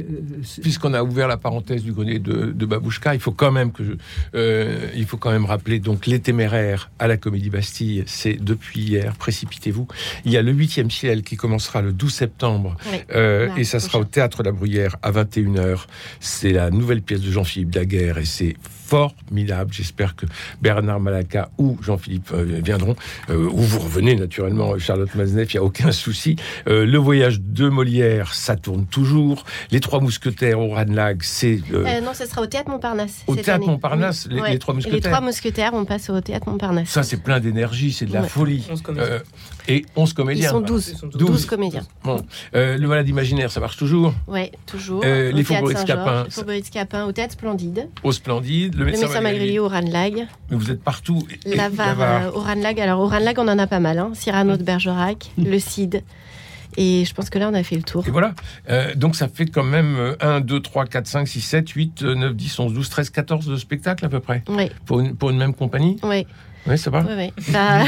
Puisqu'on 0.62 0.94
a 0.94 1.04
ouvert 1.04 1.28
la 1.28 1.38
parenthèse 1.38 1.84
du 1.84 1.92
grenier 1.94 2.20
de, 2.20 2.52
de 2.52 2.66
Babouchka, 2.66 3.14
il 3.14 3.20
faut 3.20 3.32
quand 3.32 3.52
même 3.52 3.72
que 3.72 3.84
je- 3.84 3.92
euh, 4.36 4.88
il 4.96 5.06
faut 5.06 5.18
quand 5.18 5.32
même 5.32 5.46
rappeler 5.46 5.80
donc 5.80 6.08
les 6.08 6.20
téméraires 6.20 6.90
à 7.00 7.08
la 7.08 7.18
Comédie 7.18 7.50
Bastille, 7.50 8.04
c'est 8.08 8.34
depuis 8.44 8.82
hier. 8.82 9.16
Précipitez-vous. 9.18 9.88
Il 10.26 10.32
y 10.32 10.38
a 10.38 10.42
le 10.42 10.52
huitième 10.52 10.90
ciel 10.92 11.24
qui 11.24 11.36
commencera 11.38 11.82
le 11.82 11.92
12 11.94 12.14
septembre 12.14 12.76
Oui. 12.92 12.98
euh, 13.16 13.50
et 13.58 13.64
ça 13.64 13.80
sera 13.80 14.00
au 14.00 14.04
théâtre 14.06 14.44
La 14.44 14.52
Bruyère 14.52 14.98
à 15.02 15.12
21h. 15.12 15.88
C'est 16.20 16.52
la 16.52 16.70
nouvelle 16.72 17.02
pièce 17.02 17.22
de 17.22 17.32
Jean-Philippe 17.32 17.70
Daguerre 17.72 18.18
et 18.18 18.26
c'est 18.26 18.56
formidable. 18.96 19.72
J'espère 19.74 20.16
que 20.18 20.26
Bernard 20.62 21.00
Malaka 21.00 21.50
ou 21.58 21.78
Jean-Philippe 21.82 22.30
euh, 22.34 22.60
viendront, 22.64 22.96
euh, 23.30 23.48
ou 23.50 23.58
vous 23.62 23.80
revenez 23.80 24.16
naturellement, 24.16 24.78
Charlotte 24.80 25.14
Mazneff, 25.16 25.54
il 25.54 25.58
n'y 25.58 25.62
a 25.62 25.64
aucun 25.64 25.92
souci. 25.94 26.36
Euh, 26.68 26.86
le 26.86 26.98
voyage 26.98 27.40
de 27.40 27.70
Molière, 27.70 28.34
ça 28.34 28.56
tourne 28.58 28.86
toujours. 28.86 29.46
Les 29.72 29.80
Trois 29.80 30.02
Mousquetaires 30.02 30.60
au 30.60 30.70
Ranlag, 30.70 31.22
c'est 31.24 31.62
euh, 31.74 31.86
Euh, 31.88 32.02
non, 32.02 32.14
ce 32.14 32.26
sera 32.26 32.42
au 32.42 32.48
théâtre 32.48 32.70
Montparnasse. 32.70 33.24
Au 33.28 33.36
cette 33.36 33.46
Théâtre 33.46 33.64
année. 33.64 33.72
Montparnasse, 33.72 34.28
les- 34.30 34.42
les 34.52 34.60
Trois 34.60 34.74
Et 34.74 34.76
Mousquetaires. 34.78 34.96
Les 34.96 35.02
Trois 35.02 35.22
Mousquetaires, 35.22 35.72
on 35.74 35.86
passe 35.86 36.10
au 36.10 36.20
théâtre 36.20 36.50
Montparnasse. 36.50 36.90
ça, 36.90 37.04
c'est 37.04 37.22
plein 37.24 37.40
d'énergie, 37.40 37.94
c'est 37.94 38.06
de 38.06 38.14
la 38.14 38.22
Ouais. 38.24 38.28
folie. 38.28 38.68
11 38.70 38.82
comédiens. 38.82 39.20
Et 39.68 39.86
11 39.96 40.10
Ils 40.10 40.14
comédiens. 40.14 40.50
sont 40.50 40.60
voilà. 40.60 40.68
12. 40.68 40.88
Ils 40.90 40.98
sont 40.98 41.08
12, 41.08 41.28
12. 41.32 41.46
comédiens. 41.46 41.84
Bon. 42.04 42.24
Euh, 42.56 42.78
le 42.78 42.88
malade 42.88 43.08
imaginaire, 43.08 43.52
ça 43.52 43.60
marche 43.60 43.78
toujours. 43.78 44.14
Ouais, 44.28 44.52
toujours. 44.66 45.02
Euh, 45.06 45.32
les 45.32 45.44
théâtre 45.44 45.60
Faubourgs 45.68 45.78
Saint-Georges, 45.78 46.02
Scapin, 46.04 46.24
Les 46.26 46.32
Faubourgs 46.32 46.66
Scapin, 46.66 47.06
au 47.06 47.12
théâtre 47.12 47.34
Splendide. 47.34 47.88
Au 48.04 48.12
Splendide, 48.12 48.74
le 48.76 48.80
Le 48.80 48.86
médecin, 48.86 49.08
médecin. 49.08 49.22
Magrier 49.22 49.60
au 49.60 49.68
Ranlag. 49.68 50.28
Mais 50.50 50.58
Vous 50.58 50.72
êtes 50.72 50.82
partout. 50.84 51.28
L'Avare 51.46 52.02
euh, 52.02 52.32
au 52.32 52.40
Ranlag. 52.42 52.80
Alors, 52.80 53.00
au 53.02 53.08
Ranlag, 53.08 53.38
on 53.40 53.48
en 53.48 53.60
a 53.60 53.68
pas 53.68 53.80
mal. 53.80 54.00
Hein. 54.00 54.12
Cyrano 54.14 54.58
de 54.58 54.64
Bergerac, 54.64 55.32
le 55.38 55.60
Cid. 55.60 56.04
Et 56.78 57.04
je 57.04 57.14
pense 57.14 57.30
que 57.30 57.38
là, 57.38 57.50
on 57.50 57.54
a 57.54 57.64
fait 57.64 57.76
le 57.76 57.84
tour. 57.84 58.08
Et 58.08 58.12
voilà. 58.12 58.34
Euh, 58.70 58.96
donc 58.96 59.18
ça 59.18 59.28
fait 59.28 59.46
quand 59.46 59.64
même 59.66 59.96
euh, 59.98 60.16
1, 60.22 60.40
2, 60.40 60.62
3, 60.62 60.86
4, 60.86 61.06
5, 61.06 61.28
6, 61.28 61.42
7, 61.42 61.70
8, 61.70 62.04
euh, 62.04 62.16
9, 62.16 62.34
10, 62.34 62.60
11, 62.60 62.74
12, 62.74 62.90
13, 62.90 63.10
14 63.10 63.46
de 63.46 63.58
spectacles 63.58 64.06
à 64.06 64.10
peu 64.10 64.22
près. 64.22 64.42
Oui, 64.48 64.70
Pour 64.86 65.02
une, 65.02 65.16
pour 65.16 65.30
une 65.32 65.38
même 65.38 65.54
compagnie. 65.54 65.98
oui, 66.04 66.26
Oui, 66.68 66.78
ça 66.78 66.90
va. 66.90 67.02
oui. 67.08 67.32
oui. 67.38 67.44
Ça... 67.52 67.84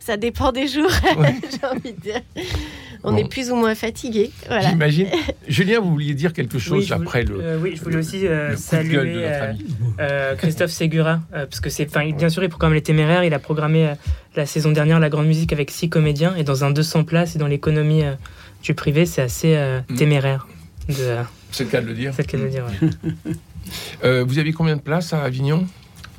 ça 0.00 0.16
dépend 0.16 0.52
des 0.52 0.66
jours, 0.68 0.90
Ouais. 1.18 1.34
j'ai 1.50 1.66
envie 1.66 1.92
de 1.92 2.00
dire. 2.00 2.20
On 3.02 3.12
Bon. 3.12 3.16
est 3.18 3.28
plus 3.28 3.50
ou 3.50 3.54
moins 3.56 3.74
fatigué. 3.74 4.30
Voilà. 4.48 4.68
J'imagine. 4.68 5.06
Julien, 5.48 5.80
vous 5.80 5.90
vouliez 5.90 6.12
dire 6.14 6.32
quelque 6.34 6.58
chose 6.58 6.84
Oui, 6.86 6.92
après 6.92 7.24
voulais- 7.24 7.38
le, 7.38 7.44
euh, 7.50 7.58
oui, 7.58 7.72
je 7.74 7.82
voulais 7.82 7.96
aussi 7.96 8.26
euh, 8.26 8.56
saluer 8.56 9.24
euh, 10.00 10.34
Christophe 10.36 10.70
Segura, 10.70 11.20
euh, 11.34 11.46
parce 11.46 11.60
que 11.60 11.70
c'est, 11.70 11.88
bien 12.16 12.28
sûr, 12.28 12.42
il 12.42 12.48
programme 12.50 12.74
les 12.74 12.82
téméraires. 12.82 13.24
Il 13.24 13.32
a 13.32 13.38
programmé 13.38 13.86
euh, 13.88 13.94
la 14.36 14.44
saison 14.44 14.70
dernière 14.72 15.00
la 15.00 15.08
grande 15.08 15.26
musique 15.26 15.52
avec 15.52 15.70
six 15.70 15.88
comédiens 15.88 16.34
et 16.36 16.44
dans 16.44 16.64
un 16.64 16.70
200 16.70 17.04
places 17.04 17.36
et 17.36 17.38
dans 17.38 17.46
l'économie 17.46 18.02
euh, 18.04 18.14
du 18.62 18.74
privé, 18.74 19.06
c'est 19.06 19.22
assez 19.22 19.56
euh, 19.56 19.80
Mm. 19.88 19.94
téméraire. 19.96 20.46
De, 20.88 20.94
euh, 21.00 21.22
C'est 21.52 21.64
le 21.64 21.70
cas 21.70 21.80
de 21.80 21.86
le 21.86 21.94
dire. 21.94 22.12
c'est 22.14 22.22
le 22.22 22.28
cas 22.28 22.36
de 22.38 22.42
le 22.42 22.50
dire. 22.50 22.64
ouais. 22.66 23.32
Euh, 24.04 24.24
vous 24.26 24.38
aviez 24.38 24.52
combien 24.52 24.74
de 24.74 24.80
places 24.80 25.12
à 25.12 25.22
Avignon? 25.22 25.64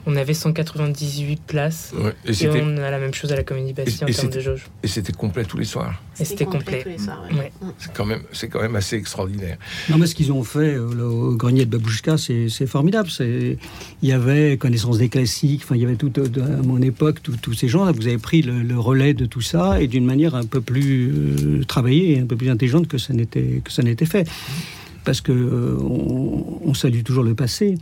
On 0.07 0.15
avait 0.15 0.33
198 0.33 1.41
places. 1.45 1.93
Ouais. 1.95 2.13
Et 2.25 2.47
on 2.49 2.77
a 2.77 2.89
la 2.89 2.97
même 2.99 3.13
chose 3.13 3.31
à 3.31 3.35
la 3.35 3.43
Comédie 3.43 3.73
Bastille 3.73 3.99
Et- 3.99 4.03
en 4.03 4.07
termes 4.07 4.13
c'était- 4.31 4.35
de 4.37 4.41
jauge. 4.41 4.65
et 4.81 4.87
c'était 4.87 5.11
complet 5.13 5.43
tous 5.45 5.57
les 5.57 5.65
soirs. 5.65 6.01
Et 6.19 6.25
c'était 6.25 6.45
complet. 6.45 6.81
tous 6.83 6.89
les 6.89 6.97
soirs, 6.97 7.23
ouais. 7.31 7.37
Ouais. 7.37 7.51
C'est 7.77 7.93
quand 7.93 8.05
même, 8.05 8.21
c'est 8.33 8.47
quand 8.47 8.61
même 8.61 8.75
assez 8.75 8.95
extraordinaire. 8.95 9.57
Non, 9.89 9.97
mais 9.97 10.07
ce 10.07 10.15
qu'ils 10.15 10.31
ont 10.31 10.43
fait 10.43 10.75
euh, 10.75 10.93
là, 10.95 11.03
au 11.05 11.35
grenier 11.35 11.65
de 11.65 11.69
Babouchka, 11.77 12.17
c'est 12.17 12.49
formidable. 12.67 13.09
C'est- 13.09 13.57
Il 14.01 14.09
y 14.09 14.11
avait 14.13 14.57
connaissance 14.57 14.97
des 14.97 15.09
classiques, 15.09 15.61
enfin, 15.63 15.75
il 15.75 15.81
y 15.81 15.85
avait 15.85 15.95
tout, 15.95 16.11
euh, 16.17 16.59
à 16.59 16.63
mon 16.63 16.81
époque, 16.81 17.19
tous 17.41 17.53
ces 17.53 17.67
gens. 17.67 17.89
Vous 17.91 18.07
avez 18.07 18.17
pris 18.17 18.41
le, 18.41 18.63
le 18.63 18.79
relais 18.79 19.13
de 19.13 19.25
tout 19.25 19.41
ça 19.41 19.81
et 19.81 19.87
d'une 19.87 20.05
manière 20.05 20.33
un 20.35 20.45
peu 20.45 20.61
plus 20.61 21.11
euh, 21.13 21.63
travaillée 21.65 22.13
et 22.13 22.19
un 22.19 22.25
peu 22.25 22.35
plus 22.35 22.49
intelligente 22.49 22.87
que 22.87 22.97
ça 22.97 23.13
n'était 23.13 23.61
que 23.63 23.71
ça 23.71 23.83
n'était 23.83 24.05
fait. 24.07 24.27
Parce 25.03 25.21
que 25.21 25.31
euh, 25.31 25.77
on, 25.81 26.59
on 26.63 26.73
salue 26.73 27.01
toujours 27.03 27.23
le 27.23 27.33
passé, 27.35 27.75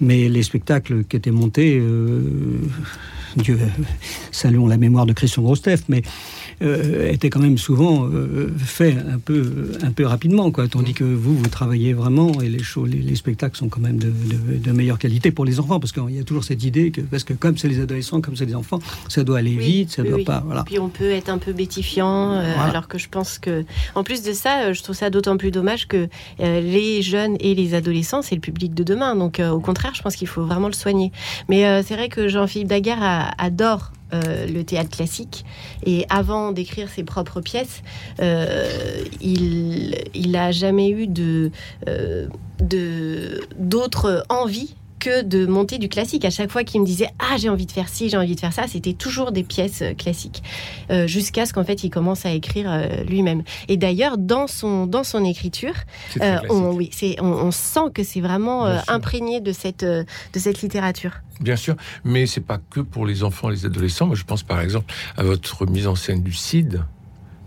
mais 0.00 0.28
les 0.28 0.42
spectacles 0.42 1.04
qui 1.04 1.16
étaient 1.16 1.30
montés, 1.30 1.78
euh, 1.80 2.22
Dieu, 3.36 3.58
saluons 4.32 4.66
la 4.66 4.76
mémoire 4.76 5.06
de 5.06 5.12
Christian 5.12 5.42
Grostef, 5.42 5.82
mais 5.88 6.02
euh, 6.62 7.10
étaient 7.12 7.28
quand 7.30 7.40
même 7.40 7.58
souvent 7.58 8.06
euh, 8.06 8.48
faits 8.56 8.96
un 9.12 9.18
peu, 9.18 9.72
un 9.82 9.92
peu 9.92 10.06
rapidement, 10.06 10.50
quoi. 10.50 10.68
Tandis 10.68 10.94
que 10.94 11.04
vous, 11.04 11.36
vous 11.36 11.48
travaillez 11.48 11.92
vraiment 11.92 12.40
et 12.40 12.48
les, 12.48 12.62
shows, 12.62 12.86
les, 12.86 12.98
les 12.98 13.14
spectacles 13.16 13.56
sont 13.56 13.68
quand 13.68 13.80
même 13.80 13.98
de, 13.98 14.08
de- 14.08 14.56
de 14.56 14.72
meilleure 14.72 14.98
qualité 14.98 15.30
pour 15.30 15.44
les 15.44 15.60
enfants, 15.60 15.78
parce 15.80 15.92
qu'il 15.92 16.10
y 16.10 16.18
a 16.18 16.24
toujours 16.24 16.44
cette 16.44 16.64
idée 16.64 16.90
que, 16.90 17.02
parce 17.02 17.24
que 17.24 17.34
comme 17.34 17.58
c'est 17.58 17.68
les 17.68 17.80
adolescents, 17.80 18.20
comme 18.20 18.36
c'est 18.36 18.46
les 18.46 18.54
enfants, 18.54 18.78
ça 19.08 19.22
doit 19.22 19.38
aller 19.38 19.54
Oui, 19.56 19.64
vite, 19.64 19.90
ça 19.92 20.02
oui, 20.02 20.08
doit 20.08 20.18
oui. 20.18 20.24
pas, 20.24 20.42
voilà. 20.46 20.64
Puis 20.64 20.78
on 20.78 20.88
peut 20.88 21.10
être 21.10 21.28
un 21.28 21.38
peu 21.38 21.52
bétifiant, 21.52 22.32
euh, 22.32 22.42
Voilà. 22.54 22.62
alors 22.70 22.88
que 22.88 22.96
je 22.98 23.08
pense 23.08 23.38
que, 23.38 23.64
en 23.94 24.02
plus 24.02 24.22
de 24.22 24.32
ça, 24.32 24.72
je 24.72 24.82
trouve 24.82 24.96
ça 24.96 25.10
d'autant 25.10 25.36
plus 25.36 25.50
dommage 25.50 25.86
que 25.88 26.08
les 26.38 27.02
jeunes 27.02 27.36
et 27.40 27.54
les 27.54 27.74
adolescents, 27.74 28.22
c'est 28.22 28.34
le 28.34 28.40
public 28.40 28.72
de 28.74 28.82
demain. 28.82 29.14
Donc, 29.14 29.40
au 29.40 29.60
contraire, 29.60 29.92
je 29.94 30.02
pense 30.02 30.16
qu'il 30.16 30.28
faut 30.28 30.44
vraiment 30.46 30.68
le 30.68 30.72
soigner. 30.74 31.12
Mais 31.48 31.82
c'est 31.82 31.94
vrai 31.94 32.08
que 32.08 32.28
Jean-Philippe 32.28 32.68
Daguerre 32.68 33.02
a- 33.02 33.25
adore. 33.38 33.92
euh, 34.14 34.46
le 34.46 34.62
théâtre 34.62 34.90
classique 34.90 35.44
et 35.84 36.06
avant 36.10 36.52
d'écrire 36.52 36.88
ses 36.88 37.02
propres 37.02 37.40
pièces 37.40 37.82
euh, 38.20 39.02
il 39.20 39.96
il 40.14 40.36
a 40.36 40.52
jamais 40.52 40.90
eu 40.90 41.08
de 41.08 41.50
euh, 41.88 42.28
de 42.60 43.40
d'autres 43.58 44.22
envies 44.28 44.76
que 44.98 45.22
de 45.22 45.46
monter 45.46 45.78
du 45.78 45.88
classique. 45.88 46.24
À 46.24 46.30
chaque 46.30 46.50
fois 46.50 46.64
qu'il 46.64 46.80
me 46.80 46.86
disait 46.86 47.08
ah 47.18 47.36
j'ai 47.38 47.48
envie 47.48 47.66
de 47.66 47.72
faire 47.72 47.88
ci, 47.88 48.08
j'ai 48.08 48.16
envie 48.16 48.34
de 48.34 48.40
faire 48.40 48.52
ça, 48.52 48.66
c'était 48.68 48.92
toujours 48.92 49.32
des 49.32 49.42
pièces 49.42 49.82
euh, 49.82 49.94
classiques. 49.94 50.42
Euh, 50.90 51.06
Jusqu'à 51.06 51.46
ce 51.46 51.52
qu'en 51.52 51.64
fait 51.64 51.84
il 51.84 51.90
commence 51.90 52.26
à 52.26 52.30
écrire 52.30 52.70
euh, 52.70 53.02
lui-même. 53.04 53.42
Et 53.68 53.76
d'ailleurs 53.76 54.18
dans 54.18 54.46
son 54.46 54.86
dans 54.86 55.04
son 55.04 55.24
écriture, 55.24 55.74
euh, 56.20 56.38
on, 56.50 56.72
oui, 56.72 56.90
on, 57.20 57.26
on 57.26 57.50
sent 57.50 57.90
que 57.94 58.02
c'est 58.02 58.20
vraiment 58.20 58.64
imprégné 58.88 59.40
de 59.40 59.52
cette 59.52 59.84
de 59.84 60.04
cette 60.34 60.62
littérature. 60.62 61.12
Bien 61.40 61.56
sûr, 61.56 61.76
mais 62.04 62.26
c'est 62.26 62.40
pas 62.40 62.58
que 62.70 62.80
pour 62.80 63.06
les 63.06 63.22
enfants 63.22 63.50
et 63.50 63.52
les 63.52 63.66
adolescents. 63.66 64.06
Moi, 64.06 64.16
je 64.16 64.24
pense 64.24 64.42
par 64.42 64.60
exemple 64.60 64.92
à 65.16 65.22
votre 65.22 65.66
mise 65.66 65.86
en 65.86 65.94
scène 65.94 66.22
du 66.22 66.32
CID. 66.32 66.80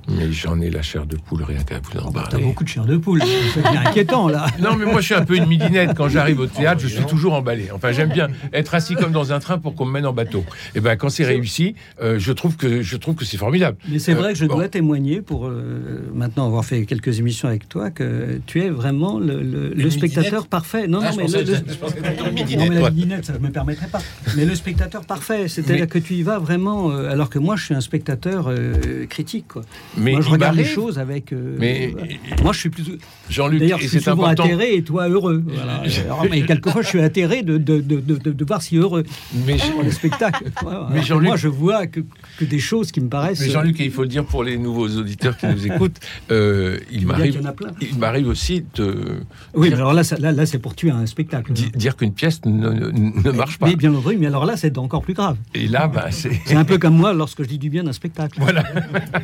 Mais 0.10 0.32
j'en 0.32 0.60
ai 0.60 0.69
la 0.69 0.82
chair 0.82 1.06
de 1.06 1.15
poule 1.17 1.43
rien 1.43 1.63
qu'à 1.63 1.80
vous 1.80 2.00
en 2.00 2.08
Oh, 2.08 2.12
bah, 2.12 2.22
T'as 2.26 2.32
parler. 2.32 2.45
beaucoup 2.45 2.63
de 2.63 2.69
chair 2.69 2.86
de 2.86 2.98
poule, 2.98 3.22
c'est 3.54 3.62
bien 3.62 3.82
inquiétant 3.86 4.28
là. 4.28 4.48
Non, 4.60 4.76
mais 4.76 4.86
moi, 4.86 5.02
je 5.02 5.06
suis 5.06 5.13
un 5.15 5.24
peu 5.26 5.36
une 5.36 5.45
midinette. 5.45 5.91
Quand 5.95 6.10
j'arrive 6.10 6.39
au 6.39 6.48
théâtre, 6.48 6.82
je 6.82 6.88
suis 6.88 7.06
toujours 7.06 7.34
emballé. 7.34 7.69
Enfin, 7.74 7.91
j'aime 7.91 8.10
bien 8.10 8.28
être 8.54 8.74
assis 8.76 8.95
comme 8.95 9.12
dans 9.12 9.32
un 9.34 9.39
train 9.39 9.58
pour 9.58 9.76
qu'on 9.76 9.86
me 9.86 9.91
mène 9.91 10.06
en 10.06 10.13
bateau. 10.13 10.43
Et 10.76 10.80
ben, 10.80 10.95
quand 10.95 11.10
c'est 11.10 11.26
réussi, 11.26 11.76
euh, 12.02 12.17
je 12.19 12.32
trouve 12.32 12.56
que 12.58 12.82
je 12.82 12.98
trouve 12.98 13.15
que 13.15 13.26
c'est 13.26 13.38
formidable. 13.38 13.78
Mais 13.88 14.00
c'est 14.00 14.13
Euh, 14.13 14.15
vrai 14.15 14.34
que 14.34 14.39
je 14.39 14.45
bon. 14.45 14.56
dois 14.56 14.67
témoigner, 14.69 15.22
pour 15.22 15.48
euh, 15.48 16.10
maintenant 16.13 16.48
avoir 16.48 16.65
fait 16.65 16.86
quelques 16.86 17.19
émissions 17.19 17.48
avec 17.48 17.69
toi, 17.69 17.89
que 17.91 18.39
tu 18.45 18.62
es 18.62 18.69
vraiment 18.69 19.19
le, 19.19 19.41
le- 19.43 19.69
le 19.74 19.89
spectateur 19.89 20.48
parfait. 20.48 20.88
Non, 20.88 21.00
Ah, 21.04 21.12
non, 21.12 21.28
je 21.28 21.34
mais 21.36 21.43
le- 21.43 21.52
le- 21.52 22.58
Non, 22.58 22.69
la 22.74 22.80
toi. 22.80 22.89
midinette, 22.91 23.26
ça 23.26 23.34
ne 23.34 23.39
me 23.39 23.50
permettrait 23.52 23.88
pas. 23.88 24.02
Mais 24.36 24.45
le 24.45 24.56
spectateur 24.56 25.06
parfait, 25.06 25.48
c'est-à-dire 25.48 25.82
Mais- 25.86 25.88
que 25.88 26.00
tu 26.00 26.13
y 26.15 26.24
vas 26.24 26.39
vraiment, 26.39 26.91
euh, 26.91 27.10
alors 27.12 27.30
que 27.30 27.39
moi, 27.39 27.56
je 27.56 27.65
suis 27.65 27.76
un 27.76 27.82
spectateur 27.82 28.48
euh, 28.50 29.06
critique. 29.08 29.45
Quoi. 29.50 29.62
Mais 29.99 30.12
Moi, 30.13 30.21
je 30.21 30.27
il 30.27 30.31
regarde 30.31 30.55
les 30.55 30.63
choses 30.65 30.97
avec. 30.99 31.33
euh, 31.33 31.55
Mais 31.59 31.93
euh, 31.97 32.41
moi, 32.43 32.53
je 32.53 32.59
suis 32.59 32.69
plutôt. 32.69 32.91
Jean-Luc, 33.29 33.59
D'ailleurs, 33.59 33.79
je 33.79 33.88
suis 33.88 33.99
souvent 34.01 34.23
important. 34.25 34.43
atterré 34.43 34.75
et 34.75 34.83
toi 34.83 35.07
heureux. 35.09 35.43
Voilà. 35.45 35.83
Alors, 36.05 36.25
mais 36.29 36.41
quelquefois, 36.43 36.81
je 36.81 36.88
suis 36.88 37.01
atterré 37.01 37.43
de, 37.43 37.57
de, 37.57 37.79
de, 37.81 37.99
de, 37.99 38.31
de- 38.31 38.45
voir 38.45 38.62
si 38.62 38.77
heureux 38.77 39.03
Mais, 39.45 39.57
pour 39.57 39.83
le 39.83 39.91
spectacle. 39.91 40.45
Ouais, 40.63 40.67
ouais. 40.71 40.77
Mais 40.91 41.03
Jean-Luc- 41.03 41.27
Moi, 41.27 41.35
je 41.38 41.47
vois 41.47 41.85
que, 41.88 41.99
que 42.39 42.45
des 42.45 42.59
choses 42.59 42.91
qui 42.91 43.01
me 43.01 43.09
paraissent. 43.09 43.39
mais 43.41 43.49
Jean-Luc, 43.49 43.79
et 43.81 43.85
il 43.85 43.91
faut 43.91 44.01
le 44.03 44.07
dire 44.07 44.25
pour 44.25 44.43
les 44.43 44.57
nouveaux 44.57 44.88
auditeurs 44.89 45.38
qui 45.38 45.45
nous 45.47 45.65
écoutent, 45.67 45.97
euh, 46.31 46.79
il 46.91 47.01
il 47.01 47.07
m'arrive, 47.07 47.35
y 47.35 47.39
en 47.39 47.45
a 47.45 47.51
plein. 47.53 47.69
il 47.81 47.97
m'arrive 47.97 48.27
aussi 48.27 48.63
de 48.75 49.19
Oui, 49.53 49.69
mais 49.69 49.75
alors 49.75 49.93
là, 49.93 50.03
ça- 50.03 50.17
là, 50.17 50.31
là 50.31 50.45
c'est 50.45 50.59
pour 50.59 50.75
tuer 50.75 50.91
un 50.91 51.05
spectacle. 51.05 51.53
di- 51.53 51.69
dire 51.71 51.95
qu'une 51.95 52.13
pièce 52.13 52.43
ne, 52.45 52.69
ne- 52.69 53.21
ne 53.23 53.31
marche 53.31 53.57
pas. 53.59 53.67
Mais 53.67 53.75
bien 53.75 53.93
entendu, 53.93 54.17
mais 54.17 54.27
alors 54.27 54.45
là, 54.45 54.57
c'est 54.57 54.77
encore 54.77 55.01
plus 55.03 55.13
grave. 55.13 55.38
Et 55.53 55.67
là, 55.67 55.88
bah, 55.88 56.07
c'est. 56.12 56.31
C'est 56.45 56.55
un 56.55 56.65
peu 56.65 56.77
comme 56.77 56.95
moi 56.95 57.13
lorsque 57.13 57.43
je 57.43 57.47
dis 57.47 57.57
du 57.59 57.69
bien 57.69 57.83
d'un 57.83 57.93
spectacle. 57.93 58.39
Voilà. 58.39 58.63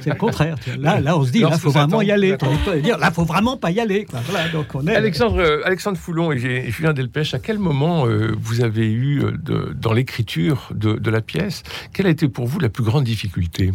C'est 0.02 0.10
le 0.12 0.16
contraire. 0.16 0.56
Là, 0.80 1.00
là, 1.00 1.18
on 1.18 1.24
se 1.26 1.32
dit, 1.32 1.40
là, 1.42 1.58
faut 1.58 1.70
vraiment 1.70 2.02
y 2.02 2.12
aller. 2.12 2.38
dire, 2.82 2.98
là, 2.98 3.12
faut 3.12 3.24
vraiment 3.26 3.58
pas 3.58 3.72
y 3.72 3.80
aller. 3.80 4.06
quoi. 4.06 4.20
Voilà, 4.30 4.50
donc 4.50 4.68
on 4.74 4.86
est. 4.88 4.96
Alexandre, 4.96 5.40
euh, 5.40 5.62
Alexandre 5.66 5.98
Foulon 5.98 6.32
et 6.32 6.70
Julien 6.72 6.94
Delpech, 6.94 7.34
à 7.34 7.40
quel 7.40 7.60
moment 7.60 8.06
euh, 8.08 8.32
vous 8.40 8.62
avez 8.62 8.92
eu, 8.92 9.22
euh, 9.24 9.32
de- 9.32 9.74
dans 9.80 9.94
l'écriture 9.94 10.70
de, 10.74 10.94
de 10.94 11.10
la 11.12 11.22
pièce, 11.22 11.64
quelle 11.94 12.08
a 12.08 12.10
été 12.10 12.28
pour 12.28 12.46
vous 12.48 12.60
la 12.60 12.70
plus 12.70 12.84
grande 12.84 13.04
difficulté? 13.04 13.72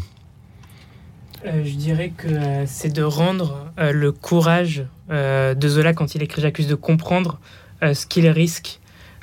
Euh, 1.46 1.62
je 1.64 1.74
dirais 1.74 2.12
que 2.16 2.28
euh, 2.28 2.64
c'est 2.66 2.92
de 2.92 3.02
rendre 3.02 3.66
euh, 3.78 3.92
le 3.92 4.12
courage 4.12 4.84
euh, 5.10 5.54
de 5.54 5.68
Zola 5.68 5.94
quand 5.94 6.14
il 6.14 6.22
écrit 6.22 6.42
J'accuse 6.42 6.66
de 6.66 6.74
comprendre 6.74 7.40
euh, 7.82 7.94
ce 7.94 8.04
qu'il 8.06 8.28
risque, 8.28 8.78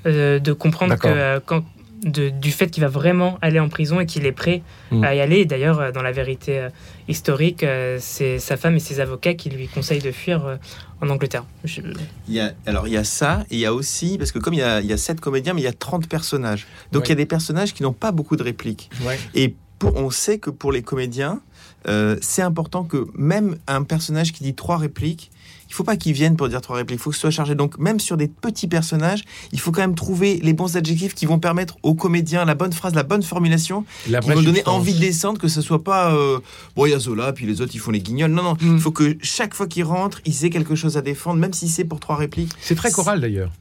euh, 0.08 0.40
de 0.40 0.52
comprendre 0.52 0.96
que 0.96 1.08
euh, 1.08 1.40
quand, 1.46 1.64
de- 2.04 2.30
du 2.30 2.52
fait 2.52 2.68
qu'il 2.70 2.82
va 2.84 2.90
vraiment 2.90 3.38
aller 3.42 3.60
en 3.60 3.70
prison 3.70 4.00
et 4.00 4.06
qu'il 4.06 4.26
est 4.26 4.32
prêt 4.32 4.62
Mm. 4.92 5.04
à 5.04 5.16
y 5.16 5.20
aller. 5.20 5.38
Et 5.40 5.46
D'ailleurs, 5.46 5.80
euh, 5.80 5.92
dans 5.92 6.02
la 6.04 6.12
vérité 6.12 6.60
euh, 6.60 6.70
historique, 7.08 7.64
euh, 7.64 7.98
c'est 8.00 8.40
sa 8.40 8.58
femme 8.58 8.76
et 8.76 8.80
ses 8.80 9.00
avocats 9.00 9.34
qui 9.34 9.50
lui 9.50 9.68
conseillent 9.68 10.02
de 10.02 10.12
fuir 10.12 10.46
euh, 10.46 10.56
en 11.02 11.10
Angleterre. 11.10 11.46
Je- 11.64 11.82
Il 12.28 12.34
y 12.34 12.40
a, 12.40 12.54
alors 12.66 12.88
il 12.88 12.94
y 12.94 12.98
a 12.98 13.04
ça, 13.04 13.44
et 13.50 13.56
il 13.56 13.60
y 13.60 13.66
a 13.66 13.74
aussi, 13.74 14.18
parce 14.18 14.32
que 14.32 14.40
comme 14.40 14.54
il 14.54 14.60
y 14.60 14.64
a, 14.64 14.80
il 14.82 14.88
y 14.88 14.94
a 14.94 14.98
7 14.98 15.20
comédiens, 15.20 15.54
mais 15.54 15.62
il 15.62 15.66
y 15.66 15.68
a 15.68 15.74
30 15.74 16.08
personnages. 16.08 16.68
Donc 16.92 17.02
Ouais. 17.02 17.08
il 17.08 17.10
y 17.10 17.14
a 17.14 17.16
des 17.16 17.26
personnages 17.26 17.74
qui 17.74 17.84
n'ont 17.84 17.94
pas 17.94 18.12
beaucoup 18.12 18.36
de 18.36 18.44
répliques. 18.44 18.90
Et 19.34 19.56
pour- 19.80 19.96
on 19.96 20.10
sait 20.10 20.38
que 20.40 20.50
pour 20.50 20.72
les 20.72 20.82
comédiens, 20.82 21.42
euh, 21.88 22.18
c'est 22.22 22.42
important 22.42 22.84
que 22.84 23.08
même 23.16 23.58
un 23.68 23.84
personnage 23.84 24.34
qui 24.34 24.44
dit 24.44 24.54
trois 24.56 24.78
répliques, 24.78 25.32
il 25.70 25.74
faut 25.74 25.84
pas 25.84 25.98
qu'il 25.98 26.14
vienne 26.14 26.38
pour 26.38 26.48
dire 26.48 26.62
trois 26.62 26.78
répliques, 26.78 27.00
il 27.00 27.04
faut 27.04 27.10
que 27.10 27.16
ce 27.16 27.22
soit 27.22 27.30
chargé. 27.32 27.54
Donc 27.54 27.78
même 27.78 28.00
sur 28.00 28.16
des 28.18 28.28
petits 28.30 28.68
personnages, 28.68 29.24
il 29.52 29.60
faut 29.60 29.72
quand 29.72 29.82
même 29.82 29.96
trouver 29.96 30.40
les 30.42 30.54
bons 30.54 30.78
adjectifs 30.78 31.14
qui 31.14 31.26
vont 31.26 31.40
permettre 31.40 31.78
aux 31.84 31.94
comédiens 31.94 32.46
la 32.46 32.56
bonne 32.56 32.72
phrase, 32.72 32.94
la 32.96 33.04
bonne 33.04 33.22
formulation, 33.24 33.84
La 34.10 34.20
qui 34.22 34.30
vont 34.30 34.42
donner 34.42 34.66
envie 34.68 34.94
de 34.94 35.00
descendre, 35.00 35.40
que 35.40 35.48
ce 35.50 35.62
soit 35.62 35.84
pas 35.84 36.14
euh, 36.14 36.40
bon 36.76 36.86
il 36.86 36.92
y 36.92 36.94
a 36.94 37.00
Zola, 37.00 37.34
puis 37.34 37.46
les 37.46 37.60
autres 37.62 37.72
ils 37.76 37.80
font 37.80 37.92
les 37.92 38.00
guignols. 38.00 38.32
Non 38.32 38.44
non, 38.44 38.56
il 38.62 38.68
Mm. 38.74 38.80
faut 38.80 38.92
que 38.92 39.18
chaque 39.22 39.54
fois 39.54 39.68
qu'ils 39.68 39.84
rentrent, 39.84 40.22
ils 40.26 40.46
aient 40.46 40.50
quelque 40.50 40.76
chose 40.76 40.96
à 40.98 41.02
défendre, 41.02 41.40
même 41.40 41.54
si 41.54 41.68
c'est 41.68 41.84
pour 41.86 42.00
trois 42.00 42.16
répliques. 42.16 42.52
C'est 42.62 42.76
très 42.76 42.92
choral 42.92 43.20
d'ailleurs. 43.22 43.52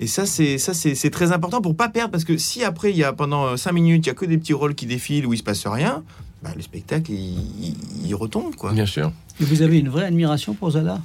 Et 0.00 0.06
ça, 0.08 0.26
c'est 0.26 0.58
ça, 0.58 0.74
c'est 0.74 0.94
c'est 0.96 1.10
très 1.10 1.30
important 1.32 1.60
pour 1.60 1.76
pas 1.76 1.88
perdre, 1.88 2.10
parce 2.10 2.24
que 2.24 2.36
si 2.36 2.64
après 2.64 2.90
il 2.90 2.96
y 2.96 3.04
a 3.04 3.12
pendant 3.12 3.56
5 3.56 3.70
minutes, 3.72 4.06
il 4.06 4.08
y 4.08 4.10
a 4.10 4.14
que 4.14 4.24
des 4.24 4.38
petits 4.38 4.52
rôles 4.52 4.74
qui 4.74 4.86
défilent 4.86 5.24
où 5.26 5.32
il 5.34 5.38
se 5.38 5.42
passe 5.44 5.64
rien, 5.68 6.02
bah, 6.44 6.50
le 6.54 6.62
spectacle 6.62 7.10
il, 7.10 7.38
il- 7.64 7.76
il 8.06 8.14
retombe 8.14 8.54
quoi. 8.54 8.72
Bien 8.72 8.86
sûr. 8.86 9.10
Et 9.40 9.44
vous 9.44 9.62
avez 9.62 9.78
une 9.78 9.88
vraie 9.88 10.04
admiration 10.04 10.54
pour 10.54 10.70
Zola 10.70 11.00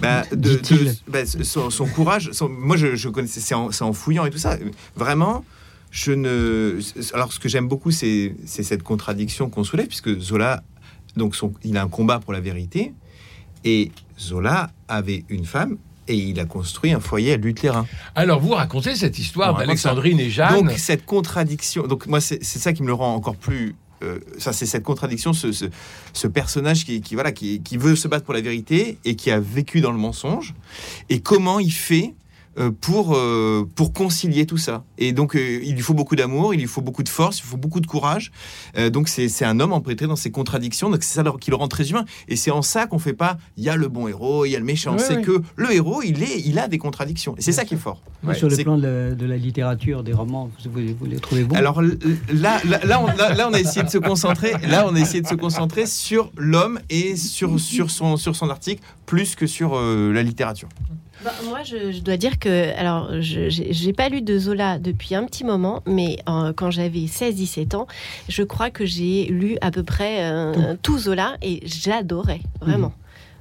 Bah, 0.00 0.24
de, 0.32 0.60
bah, 1.06 1.20
son, 1.26 1.70
son 1.70 1.86
courage, 1.86 2.30
son- 2.32 2.48
moi 2.48 2.76
je, 2.76 2.96
je 2.96 3.08
connaissais, 3.08 3.40
c'est 3.40 3.54
en, 3.54 3.92
fouillant 3.92 4.24
et 4.26 4.30
tout 4.30 4.38
ça. 4.38 4.56
Vraiment, 4.96 5.44
je 5.92 6.10
ne. 6.12 6.80
Alors 7.12 7.32
ce 7.32 7.38
que 7.38 7.48
j'aime 7.48 7.68
beaucoup, 7.68 7.90
c'est 7.92 8.34
cette 8.46 8.82
contradiction 8.82 9.48
qu'on 9.50 9.62
soulève, 9.64 9.86
puisque 9.86 10.18
Zola, 10.18 10.62
donc 11.16 11.36
son, 11.36 11.52
il 11.62 11.76
a 11.76 11.82
un 11.82 11.88
combat 11.88 12.18
pour 12.18 12.32
la 12.32 12.40
vérité, 12.40 12.92
et 13.64 13.92
Zola 14.18 14.70
avait 14.88 15.24
une 15.28 15.44
femme. 15.44 15.76
Et 16.06 16.16
il 16.16 16.38
a 16.38 16.44
construit 16.44 16.92
un 16.92 17.00
foyer 17.00 17.32
à 17.32 17.36
Lutheran. 17.38 17.86
Alors, 18.14 18.38
vous 18.38 18.50
racontez 18.50 18.94
cette 18.94 19.18
histoire 19.18 19.56
d'Alexandrine 19.56 20.20
et 20.20 20.28
Jeanne. 20.28 20.52
Donc 20.66 20.72
cette 20.72 21.06
contradiction, 21.06 21.86
donc 21.86 22.06
moi 22.06 22.20
c'est 22.20 22.44
ça 22.44 22.74
qui 22.74 22.82
me 22.82 22.88
le 22.88 22.92
rend 22.92 23.14
encore 23.14 23.36
plus. 23.36 23.74
Euh, 24.04 24.18
ça 24.38 24.52
c'est 24.52 24.66
cette 24.66 24.82
contradiction, 24.82 25.32
ce, 25.32 26.26
personnage 26.26 26.84
qui, 26.84 27.02
voilà 27.12 27.32
qui, 27.32 27.76
veut 27.76 27.96
se 27.96 28.08
battre 28.08 28.24
pour 28.24 28.34
la 28.34 28.40
vérité 28.40 28.98
et 29.04 29.16
qui 29.16 29.30
a 29.30 29.40
vécu 29.40 29.80
dans 29.80 29.92
le 29.92 29.98
mensonge. 29.98 30.54
Et 31.10 31.20
comment 31.20 31.58
il 31.60 31.72
fait 31.72 32.14
pour 32.80 33.14
euh, 33.16 33.68
pour 33.74 33.92
concilier 33.92 34.46
tout 34.46 34.56
ça. 34.56 34.84
Et 34.98 35.12
donc 35.12 35.34
euh, 35.34 35.60
il 35.62 35.74
lui 35.74 35.82
faut 35.82 35.94
beaucoup 35.94 36.16
d'amour, 36.16 36.54
il 36.54 36.60
lui 36.60 36.66
faut 36.66 36.80
beaucoup 36.82 37.02
de 37.02 37.08
force, 37.08 37.38
il 37.40 37.44
faut 37.44 37.56
beaucoup 37.56 37.80
de 37.80 37.86
courage. 37.86 38.30
Euh, 38.76 38.90
donc 38.90 39.08
c'est 39.08 39.28
c'est 39.28 39.44
un 39.44 39.58
homme 39.60 39.72
empêtré 39.72 40.06
dans 40.06 40.16
ses 40.16 40.30
contradictions. 40.30 40.90
Donc 40.90 41.02
c'est 41.02 41.14
ça 41.14 41.24
qui 41.40 41.50
le 41.50 41.56
rend 41.56 41.68
très 41.68 41.90
humain. 41.90 42.04
Et 42.28 42.36
c'est 42.36 42.50
en 42.50 42.62
ça 42.62 42.86
qu'on 42.86 42.98
fait 42.98 43.12
pas. 43.12 43.38
Il 43.56 43.64
y 43.64 43.68
a 43.68 43.76
le 43.76 43.88
bon 43.88 44.08
héros, 44.08 44.44
il 44.44 44.50
y 44.50 44.56
a 44.56 44.58
le 44.58 44.64
méchant. 44.64 44.92
Ouais, 44.92 44.98
c'est 44.98 45.16
ouais. 45.16 45.22
que 45.22 45.42
le 45.56 45.72
héros 45.72 46.02
il 46.02 46.22
est 46.22 46.40
il 46.44 46.58
a 46.58 46.68
des 46.68 46.78
contradictions. 46.78 47.34
Et 47.36 47.42
c'est 47.42 47.52
ça 47.52 47.64
qui 47.64 47.74
est 47.74 47.78
fort. 47.78 48.02
Ouais, 48.22 48.34
Sur 48.34 48.48
le 48.48 48.56
plan 48.56 48.76
de 48.78 48.86
la, 48.86 49.10
de 49.14 49.26
la 49.26 49.36
littérature, 49.36 50.02
des 50.02 50.12
romans, 50.12 50.50
vous, 50.64 50.70
vous- 50.70 50.94
vous 50.98 51.06
les 51.06 51.18
trouvez 51.18 51.44
bons 51.44 51.56
Alors 51.56 51.82
là, 51.82 52.60
là, 52.64 52.80
là, 52.84 53.00
on, 53.02 53.06
là, 53.06 53.34
là, 53.34 53.48
on 53.50 53.52
a 53.54 53.60
essayé 53.60 53.82
de 53.82 53.90
se 53.90 53.98
concentrer. 53.98 54.52
Là, 54.68 54.86
on 54.88 54.94
a 54.94 55.00
essayé 55.00 55.20
de 55.20 55.26
se 55.26 55.34
concentrer 55.34 55.86
sur 55.86 56.30
l'homme 56.36 56.78
et 56.90 57.16
sur, 57.16 57.58
sur, 57.60 57.90
son, 57.90 58.16
sur 58.16 58.34
son 58.36 58.48
article 58.50 58.82
plus 59.06 59.34
que 59.34 59.46
sur 59.46 59.72
euh, 59.74 60.12
la 60.12 60.22
littérature. 60.22 60.68
Bah, 61.22 61.32
moi, 61.44 61.62
je, 61.62 61.92
je 61.92 62.00
dois 62.00 62.16
dire 62.16 62.38
que, 62.38 62.76
alors, 62.78 63.08
je 63.20 63.48
j'ai 63.48 63.72
j'ai 63.72 63.92
pas 63.92 64.08
lu 64.08 64.20
de 64.20 64.38
Zola 64.38 64.78
depuis 64.78 65.14
un 65.14 65.24
petit 65.24 65.44
moment, 65.44 65.82
mais 65.86 66.18
euh, 66.28 66.52
quand 66.54 66.70
j'avais 66.70 67.00
16-17 67.06 67.76
ans, 67.76 67.86
je 68.28 68.42
crois 68.42 68.70
que 68.70 68.84
j'ai 68.84 69.26
lu 69.26 69.56
à 69.60 69.70
peu 69.70 69.82
près 69.82 70.24
euh, 70.24 70.74
tout 70.82 70.98
Zola 70.98 71.36
et 71.40 71.60
j'adorais, 71.64 72.40
vraiment. 72.60 72.92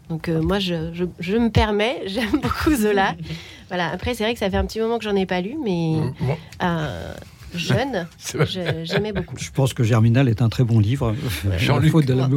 Donc, 0.09 0.29
euh, 0.29 0.41
moi, 0.41 0.59
je, 0.59 0.93
je, 0.93 1.05
je 1.19 1.36
me 1.38 1.49
permets, 1.49 2.03
j'aime 2.05 2.39
beaucoup 2.41 2.73
Zola. 2.75 3.15
Voilà, 3.69 3.89
après, 3.89 4.13
c'est 4.13 4.23
vrai 4.23 4.33
que 4.33 4.39
ça 4.39 4.51
fait 4.51 4.57
un 4.57 4.65
petit 4.65 4.79
moment 4.79 4.99
que 4.99 5.03
j'en 5.03 5.15
ai 5.15 5.25
pas 5.25 5.41
lu, 5.41 5.55
mais 5.63 5.95
euh, 6.62 7.13
jeune, 7.56 8.08
vrai. 8.38 8.48
je- 8.48 8.86
j'aimais 8.86 9.12
beaucoup. 9.13 9.36
Je 9.38 9.50
pense 9.52 9.74
que 9.74 9.84
Germinal 9.84 10.28
est 10.30 10.42
un 10.42 10.50
très 10.50 10.63
bon 10.63 10.80
livre. 10.80 11.16
Jean-Luc. 11.58 11.92
Faute 11.92 12.06
de 12.06 12.13
la 12.13 12.28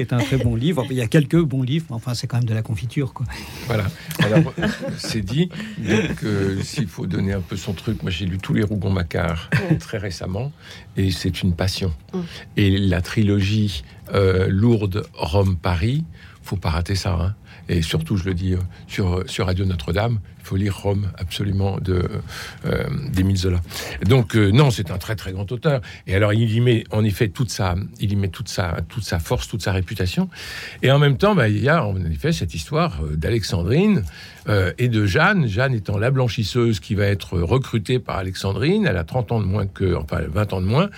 est 0.00 0.12
un 0.12 0.18
très 0.18 0.36
bon 0.38 0.54
livre. 0.56 0.84
Il 0.90 0.96
y 0.96 1.00
a 1.02 1.06
quelques 1.06 1.40
bons 1.40 1.62
livres, 1.62 1.86
mais 1.90 1.96
enfin, 1.96 2.14
c'est 2.14 2.26
quand 2.26 2.36
même 2.38 2.48
de 2.48 2.54
la 2.54 2.62
confiture. 2.62 3.12
Quoi. 3.12 3.26
Voilà. 3.66 3.84
Alors, 4.22 4.52
euh, 4.58 4.66
c'est 4.98 5.22
dit. 5.22 5.48
Donc, 5.78 6.24
euh, 6.24 6.60
s'il 6.62 6.86
faut 6.88 7.06
donner 7.06 7.32
un 7.32 7.40
peu 7.40 7.56
son 7.56 7.72
truc, 7.72 8.02
moi 8.02 8.10
j'ai 8.10 8.26
lu 8.26 8.38
tous 8.38 8.54
les 8.54 8.62
Rougon-Macquart 8.62 9.48
Mm. 9.70 9.76
très 9.78 9.98
récemment, 9.98 10.52
et 10.96 11.10
c'est 11.10 11.42
une 11.42 11.54
passion. 11.54 11.92
Mm. 12.12 12.18
Et 12.56 12.78
la 12.78 13.00
trilogie 13.02 13.82
euh, 14.14 14.46
Lourdes, 14.48 15.06
Rome, 15.14 15.56
Paris, 15.56 16.04
faut 16.42 16.56
pas 16.56 16.70
rater 16.70 16.94
ça. 16.94 17.12
hein. 17.20 17.34
Et 17.68 17.82
surtout, 17.82 18.16
je 18.16 18.24
le 18.24 18.34
dis 18.34 18.54
euh, 18.54 18.58
sur, 18.88 19.22
sur 19.28 19.46
Radio 19.46 19.64
Notre-Dame, 19.64 20.18
faut 20.50 20.56
lire 20.56 20.76
Rome 20.76 21.06
absolument 21.16 21.78
de 21.78 22.08
euh, 22.64 22.84
d'Émile 23.12 23.36
Zola. 23.36 23.60
Donc 24.04 24.34
euh, 24.34 24.50
non, 24.50 24.72
c'est 24.72 24.90
un 24.90 24.98
très 24.98 25.14
très 25.14 25.30
grand 25.30 25.50
auteur. 25.52 25.80
Et 26.08 26.16
alors 26.16 26.32
il 26.32 26.52
y 26.52 26.60
met 26.60 26.82
en 26.90 27.04
effet 27.04 27.28
toute 27.28 27.50
sa, 27.50 27.76
il 28.00 28.12
y 28.12 28.16
met 28.16 28.28
toute 28.28 28.48
sa, 28.48 28.78
toute 28.88 29.04
sa 29.04 29.20
force, 29.20 29.46
toute 29.46 29.62
sa 29.62 29.70
réputation. 29.70 30.28
Et 30.82 30.90
en 30.90 30.98
même 30.98 31.18
temps, 31.18 31.36
bah, 31.36 31.48
il 31.48 31.62
y 31.62 31.68
a 31.68 31.86
en 31.86 31.94
effet 32.06 32.32
cette 32.32 32.52
histoire 32.52 33.00
euh, 33.04 33.14
d'Alexandrine 33.14 34.02
euh, 34.48 34.72
et 34.78 34.88
de 34.88 35.06
Jeanne. 35.06 35.46
Jeanne 35.46 35.72
étant 35.72 35.98
la 35.98 36.10
blanchisseuse 36.10 36.80
qui 36.80 36.96
va 36.96 37.04
être 37.04 37.38
recrutée 37.38 38.00
par 38.00 38.16
Alexandrine. 38.16 38.86
Elle 38.86 38.96
a 38.96 39.04
30 39.04 39.30
ans 39.30 39.40
de 39.40 39.46
moins 39.46 39.68
que, 39.68 39.94
enfin 39.94 40.22
20 40.28 40.52
ans 40.52 40.60
de 40.60 40.66
moins. 40.66 40.90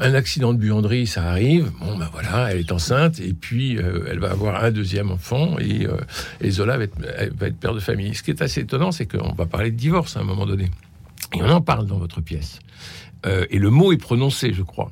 Un 0.00 0.12
accident 0.12 0.52
de 0.52 0.58
buanderie, 0.58 1.06
ça 1.06 1.22
arrive. 1.22 1.70
Bon, 1.80 1.96
ben 1.96 2.10
voilà, 2.12 2.52
elle 2.52 2.58
est 2.58 2.72
enceinte 2.72 3.20
et 3.20 3.32
puis 3.32 3.78
elle 3.78 4.18
va 4.18 4.32
avoir 4.32 4.62
un 4.62 4.70
deuxième 4.70 5.10
enfant 5.10 5.56
et, 5.58 5.86
Zola 6.50 6.76
va 6.76 6.84
être, 6.84 6.98
va 7.38 7.46
être 7.46 7.56
père 7.56 7.74
de 7.74 7.80
famille. 7.80 8.14
Ce 8.14 8.22
qui 8.22 8.30
est 8.30 8.42
assez 8.42 8.60
étonnant, 8.60 8.90
c'est 8.98 9.06
qu'on 9.06 9.32
va 9.32 9.46
parler 9.46 9.70
de 9.70 9.76
divorce 9.76 10.16
à 10.16 10.20
un 10.20 10.24
moment 10.24 10.44
donné. 10.46 10.70
Et 11.34 11.42
on 11.42 11.48
en 11.50 11.60
parle 11.60 11.86
dans 11.86 11.98
votre 11.98 12.20
pièce. 12.20 12.58
Euh, 13.26 13.46
et 13.50 13.58
le 13.58 13.70
mot 13.70 13.92
est 13.92 13.96
prononcé, 13.96 14.52
je 14.52 14.62
crois. 14.62 14.90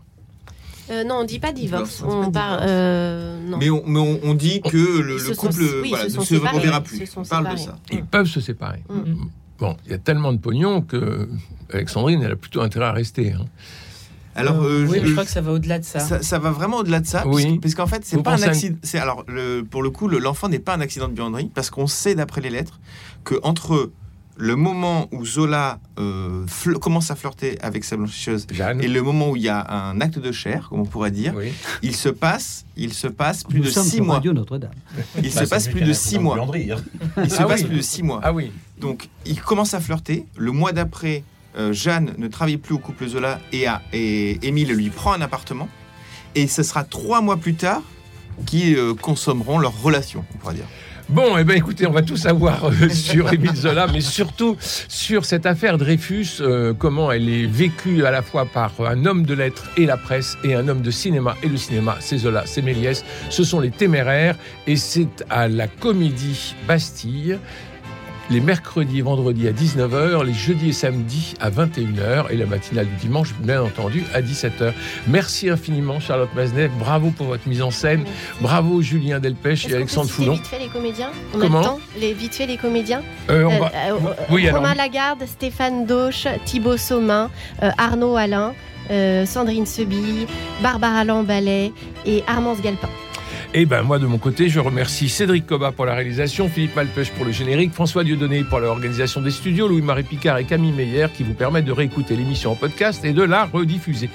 Euh, 0.90 1.02
non, 1.04 1.16
on 1.16 1.24
dit 1.24 1.38
pas 1.40 1.52
divorce, 1.52 1.96
Divorce, 1.96 2.14
on 2.14 2.20
dit 2.22 2.26
on 2.28 2.30
pas 2.32 2.40
parle. 2.40 2.60
divorce. 2.60 2.70
euh, 2.70 3.40
non. 3.48 3.56
Mais 3.58 3.70
on, 3.70 3.82
mais 3.86 3.98
on, 3.98 4.20
on 4.22 4.34
dit 4.34 4.60
que 4.60 5.00
le, 5.00 5.18
sont- 5.18 5.34
couple 5.34 5.62
oui, 5.82 5.88
voilà, 5.90 6.04
ils 6.06 6.10
se 6.12 6.18
ne 6.18 6.24
se 6.24 6.34
séparés. 6.36 6.58
reverra 6.58 6.80
plus. 6.80 7.04
se 7.06 7.18
On 7.18 7.24
parle 7.24 7.50
de 7.52 7.56
ça. 7.56 7.76
Ils 7.90 8.04
peuvent 8.04 8.26
se 8.28 8.40
séparer. 8.40 8.82
Mm. 8.88 9.14
Bon, 9.58 9.76
il 9.86 9.90
y 9.90 9.94
a 9.94 9.98
tellement 9.98 10.32
de 10.32 10.38
pognon 10.38 10.82
que 10.82 11.28
Alexandrine, 11.72 12.22
elle 12.22 12.32
a 12.32 12.36
plutôt 12.36 12.60
intérêt 12.60 12.86
à 12.86 12.92
rester. 12.92 13.32
hein. 13.32 13.46
Alors, 14.36 14.62
euh, 14.62 14.86
oui, 14.88 14.98
je- 14.98 15.02
mais 15.02 15.06
je 15.08 15.12
crois 15.12 15.24
que 15.24 15.30
ça 15.30 15.40
va 15.40 15.52
au-delà 15.52 15.78
de 15.78 15.84
ça. 15.84 16.00
ça, 16.00 16.22
ça 16.22 16.38
va 16.38 16.50
vraiment 16.50 16.78
au-delà 16.78 17.00
de 17.00 17.06
ça, 17.06 17.26
Oui. 17.26 17.42
puisque- 17.44 17.60
puisqu'en 17.60 17.86
fait, 17.86 18.02
c'est 18.04 18.16
Vous 18.16 18.22
pas 18.22 18.34
un 18.34 18.42
accident. 18.42 18.76
C'est 18.82 18.98
alors 18.98 19.24
le- 19.28 19.62
pour 19.62 19.82
le 19.82 19.90
coup, 19.90 20.08
le- 20.08 20.18
l'enfant 20.18 20.48
n'est 20.48 20.58
pas 20.58 20.74
un 20.74 20.80
accident 20.80 21.08
de 21.08 21.14
buanderie, 21.14 21.50
parce 21.54 21.70
qu'on 21.70 21.86
sait 21.86 22.14
d'après 22.14 22.40
les 22.40 22.50
lettres 22.50 22.78
que 23.24 23.34
entre 23.42 23.90
le 24.38 24.54
moment 24.54 25.08
où 25.12 25.24
Zola 25.24 25.78
euh, 25.98 26.44
commence 26.82 27.10
à 27.10 27.16
flirter 27.16 27.56
avec 27.62 27.82
sa 27.84 27.96
blanchisseuse 27.96 28.46
Jeanne 28.52 28.82
et 28.82 28.86
le 28.88 29.00
moment 29.00 29.30
où 29.30 29.36
il 29.36 29.40
y 29.42 29.48
a 29.48 29.66
un 29.72 29.98
acte 30.02 30.18
de 30.18 30.30
chair, 30.30 30.66
comme 30.68 30.80
on 30.80 30.84
pourrait 30.84 31.10
dire, 31.10 31.32
Oui. 31.34 31.54
il 31.82 31.96
se 31.96 32.10
passe, 32.10 32.66
il 32.76 32.92
se 32.92 33.06
passe 33.06 33.44
plus 33.44 33.60
Nous 33.60 33.64
de 33.64 33.70
sommes 33.70 33.86
six 33.86 34.02
mois. 34.02 34.16
Radio 34.16 34.34
Notre-Dame. 34.34 34.72
Il 35.16 35.22
Bah, 35.22 35.28
se 35.30 35.38
c'est 35.38 35.48
passe 35.48 35.68
plus 35.68 35.80
de 35.80 35.92
six 35.94 36.18
mois. 36.18 36.36
buanderie, 36.36 36.70
hein. 36.70 36.76
Il 37.24 37.30
se 37.30 37.40
Ah 37.40 37.46
passe 37.46 37.62
oui. 37.62 37.68
plus 37.68 37.76
de 37.78 37.82
six 37.82 38.02
mois. 38.02 38.20
Ah 38.22 38.34
oui. 38.34 38.52
Donc, 38.78 39.08
il 39.24 39.40
commence 39.40 39.72
à 39.72 39.80
flirter. 39.80 40.26
Le 40.36 40.52
mois 40.52 40.72
d'après, 40.72 41.24
euh, 41.58 41.72
Jeanne 41.72 42.12
ne 42.18 42.28
travaille 42.28 42.56
plus 42.58 42.74
au 42.74 42.78
couple 42.78 43.06
Zola 43.08 43.40
et, 43.52 43.66
a- 43.66 43.82
et 43.92 44.38
Émile 44.46 44.72
lui 44.72 44.90
prend 44.90 45.12
un 45.12 45.20
appartement. 45.20 45.68
Et 46.34 46.46
ce 46.46 46.62
sera 46.62 46.84
trois 46.84 47.20
mois 47.22 47.36
plus 47.38 47.54
tard 47.54 47.82
qui 48.44 48.74
euh, 48.76 48.92
consommeront 48.94 49.58
leur 49.58 49.80
relation, 49.82 50.24
on 50.34 50.38
pourrait 50.38 50.54
dire. 50.54 50.66
Bon, 51.08 51.38
eh 51.38 51.44
ben 51.44 51.56
écoutez, 51.56 51.86
on 51.86 51.92
va 51.92 52.02
tout 52.02 52.16
savoir 52.16 52.64
euh, 52.64 52.88
sur 52.90 53.32
Émile 53.32 53.54
Zola, 53.54 53.86
mais 53.86 54.00
surtout 54.00 54.56
sur 54.60 55.24
cette 55.24 55.46
affaire 55.46 55.78
Dreyfus, 55.78 56.42
comment 56.80 57.12
elle 57.12 57.28
est 57.28 57.46
vécue 57.46 58.04
à 58.04 58.10
la 58.10 58.22
fois 58.22 58.44
par 58.44 58.72
un 58.80 59.06
homme 59.06 59.24
de 59.24 59.32
lettres 59.32 59.70
et 59.76 59.86
la 59.86 59.96
presse, 59.96 60.36
et 60.42 60.54
un 60.56 60.66
homme 60.66 60.82
de 60.82 60.90
cinéma 60.90 61.36
et 61.44 61.48
le 61.48 61.56
cinéma. 61.56 61.96
C'est 62.00 62.18
Zola, 62.18 62.42
c'est 62.44 62.60
Méliès, 62.60 63.04
ce 63.30 63.44
sont 63.44 63.60
les 63.60 63.70
téméraires, 63.70 64.36
et 64.66 64.74
c'est 64.76 65.24
à 65.30 65.46
la 65.46 65.68
Comédie 65.68 66.56
Bastille 66.66 67.38
les 68.30 68.40
mercredis 68.40 68.98
et 68.98 69.02
vendredis 69.02 69.46
à 69.48 69.52
19h, 69.52 70.24
les 70.24 70.32
jeudis 70.32 70.70
et 70.70 70.72
samedis 70.72 71.34
à 71.40 71.50
21h 71.50 72.26
et 72.30 72.36
la 72.36 72.46
matinale 72.46 72.86
du 72.86 72.96
dimanche, 72.96 73.34
bien 73.40 73.62
entendu, 73.62 74.04
à 74.14 74.20
17h. 74.22 74.72
Merci 75.08 75.48
infiniment, 75.50 76.00
Charlotte 76.00 76.30
Maznet. 76.34 76.68
Bravo 76.78 77.10
pour 77.10 77.26
votre 77.26 77.46
mise 77.48 77.62
en 77.62 77.70
scène. 77.70 78.04
Bravo, 78.40 78.82
Julien 78.82 79.20
Delpech 79.20 79.68
et 79.68 79.74
Alexandre 79.74 80.10
Foulon. 80.10 80.32
vite 80.34 80.46
fait 80.46 80.58
les 80.58 80.68
comédiens 80.68 81.10
On 81.34 81.38
Comment 81.38 81.58
a 81.58 81.62
le 81.62 81.66
temps 81.68 81.78
les, 82.00 82.12
Vite 82.14 82.34
fait 82.34 82.46
les 82.46 82.56
comédiens 82.56 83.02
Euh, 83.30 83.44
on 83.44 83.52
Euh, 83.52 83.58
va- 83.58 83.72
euh, 83.74 83.92
Oui, 84.30 84.48
alors. 84.48 84.60
Romain 84.60 84.74
Lagarde, 84.74 85.22
Stéphane 85.26 85.86
Dauche, 85.86 86.26
Thibaut 86.44 86.76
Saumin, 86.76 87.30
euh, 87.62 87.70
Arnaud 87.78 88.16
Alain, 88.16 88.54
Sandrine 89.26 89.66
Sebille, 89.66 90.26
Barbara 90.62 91.04
Lamballet 91.04 91.72
et 92.06 92.22
Armance 92.28 92.60
Galpin. 92.62 92.88
Et 93.58 93.64
ben 93.64 93.82
moi 93.82 93.98
de 93.98 94.04
mon 94.04 94.18
côté, 94.18 94.50
je 94.50 94.60
remercie 94.60 95.08
Cédric 95.08 95.46
Coba 95.46 95.72
pour 95.72 95.86
la 95.86 95.94
réalisation, 95.94 96.46
Philippe 96.46 96.76
Malpêche 96.76 97.10
pour 97.12 97.24
le 97.24 97.32
générique, 97.32 97.72
François 97.72 98.04
Dieudonné 98.04 98.44
pour 98.44 98.60
l'organisation 98.60 99.22
des 99.22 99.30
studios, 99.30 99.66
Louis-Marie 99.66 100.02
Picard 100.02 100.36
et 100.36 100.44
Camille 100.44 100.72
Meyer 100.72 101.06
qui 101.16 101.22
vous 101.22 101.32
permettent 101.32 101.64
de 101.64 101.72
réécouter 101.72 102.16
l'émission 102.16 102.52
en 102.52 102.54
podcast 102.54 103.02
et 103.06 103.14
de 103.14 103.22
la 103.22 103.46
rediffuser. 103.46 104.10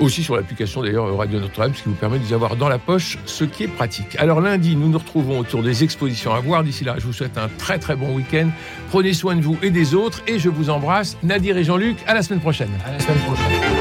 Aussi 0.00 0.22
sur 0.22 0.36
l'application 0.36 0.82
d'ailleurs 0.82 1.16
Radio 1.16 1.40
Notre-Dame, 1.40 1.74
ce 1.74 1.82
qui 1.82 1.88
vous 1.88 1.94
permet 1.94 2.18
de 2.18 2.24
vous 2.24 2.34
avoir 2.34 2.56
dans 2.56 2.68
la 2.68 2.76
poche, 2.76 3.16
ce 3.24 3.44
qui 3.44 3.64
est 3.64 3.68
pratique. 3.68 4.16
Alors 4.18 4.42
lundi, 4.42 4.76
nous 4.76 4.90
nous 4.90 4.98
retrouvons 4.98 5.38
autour 5.38 5.62
des 5.62 5.82
expositions 5.82 6.34
à 6.34 6.40
voir. 6.40 6.62
D'ici 6.62 6.84
là, 6.84 6.96
je 6.98 7.06
vous 7.06 7.14
souhaite 7.14 7.38
un 7.38 7.48
très 7.56 7.78
très 7.78 7.96
bon 7.96 8.14
week-end. 8.14 8.50
Prenez 8.90 9.14
soin 9.14 9.34
de 9.34 9.40
vous 9.40 9.56
et 9.62 9.70
des 9.70 9.94
autres 9.94 10.22
et 10.26 10.38
je 10.38 10.50
vous 10.50 10.68
embrasse. 10.68 11.16
Nadir 11.22 11.56
et 11.56 11.64
Jean-Luc, 11.64 11.96
à 12.06 12.12
la 12.12 12.22
semaine 12.22 12.40
prochaine. 12.40 12.68
À 12.84 12.92
la 12.92 13.00
semaine 13.00 13.18
prochaine. 13.20 13.77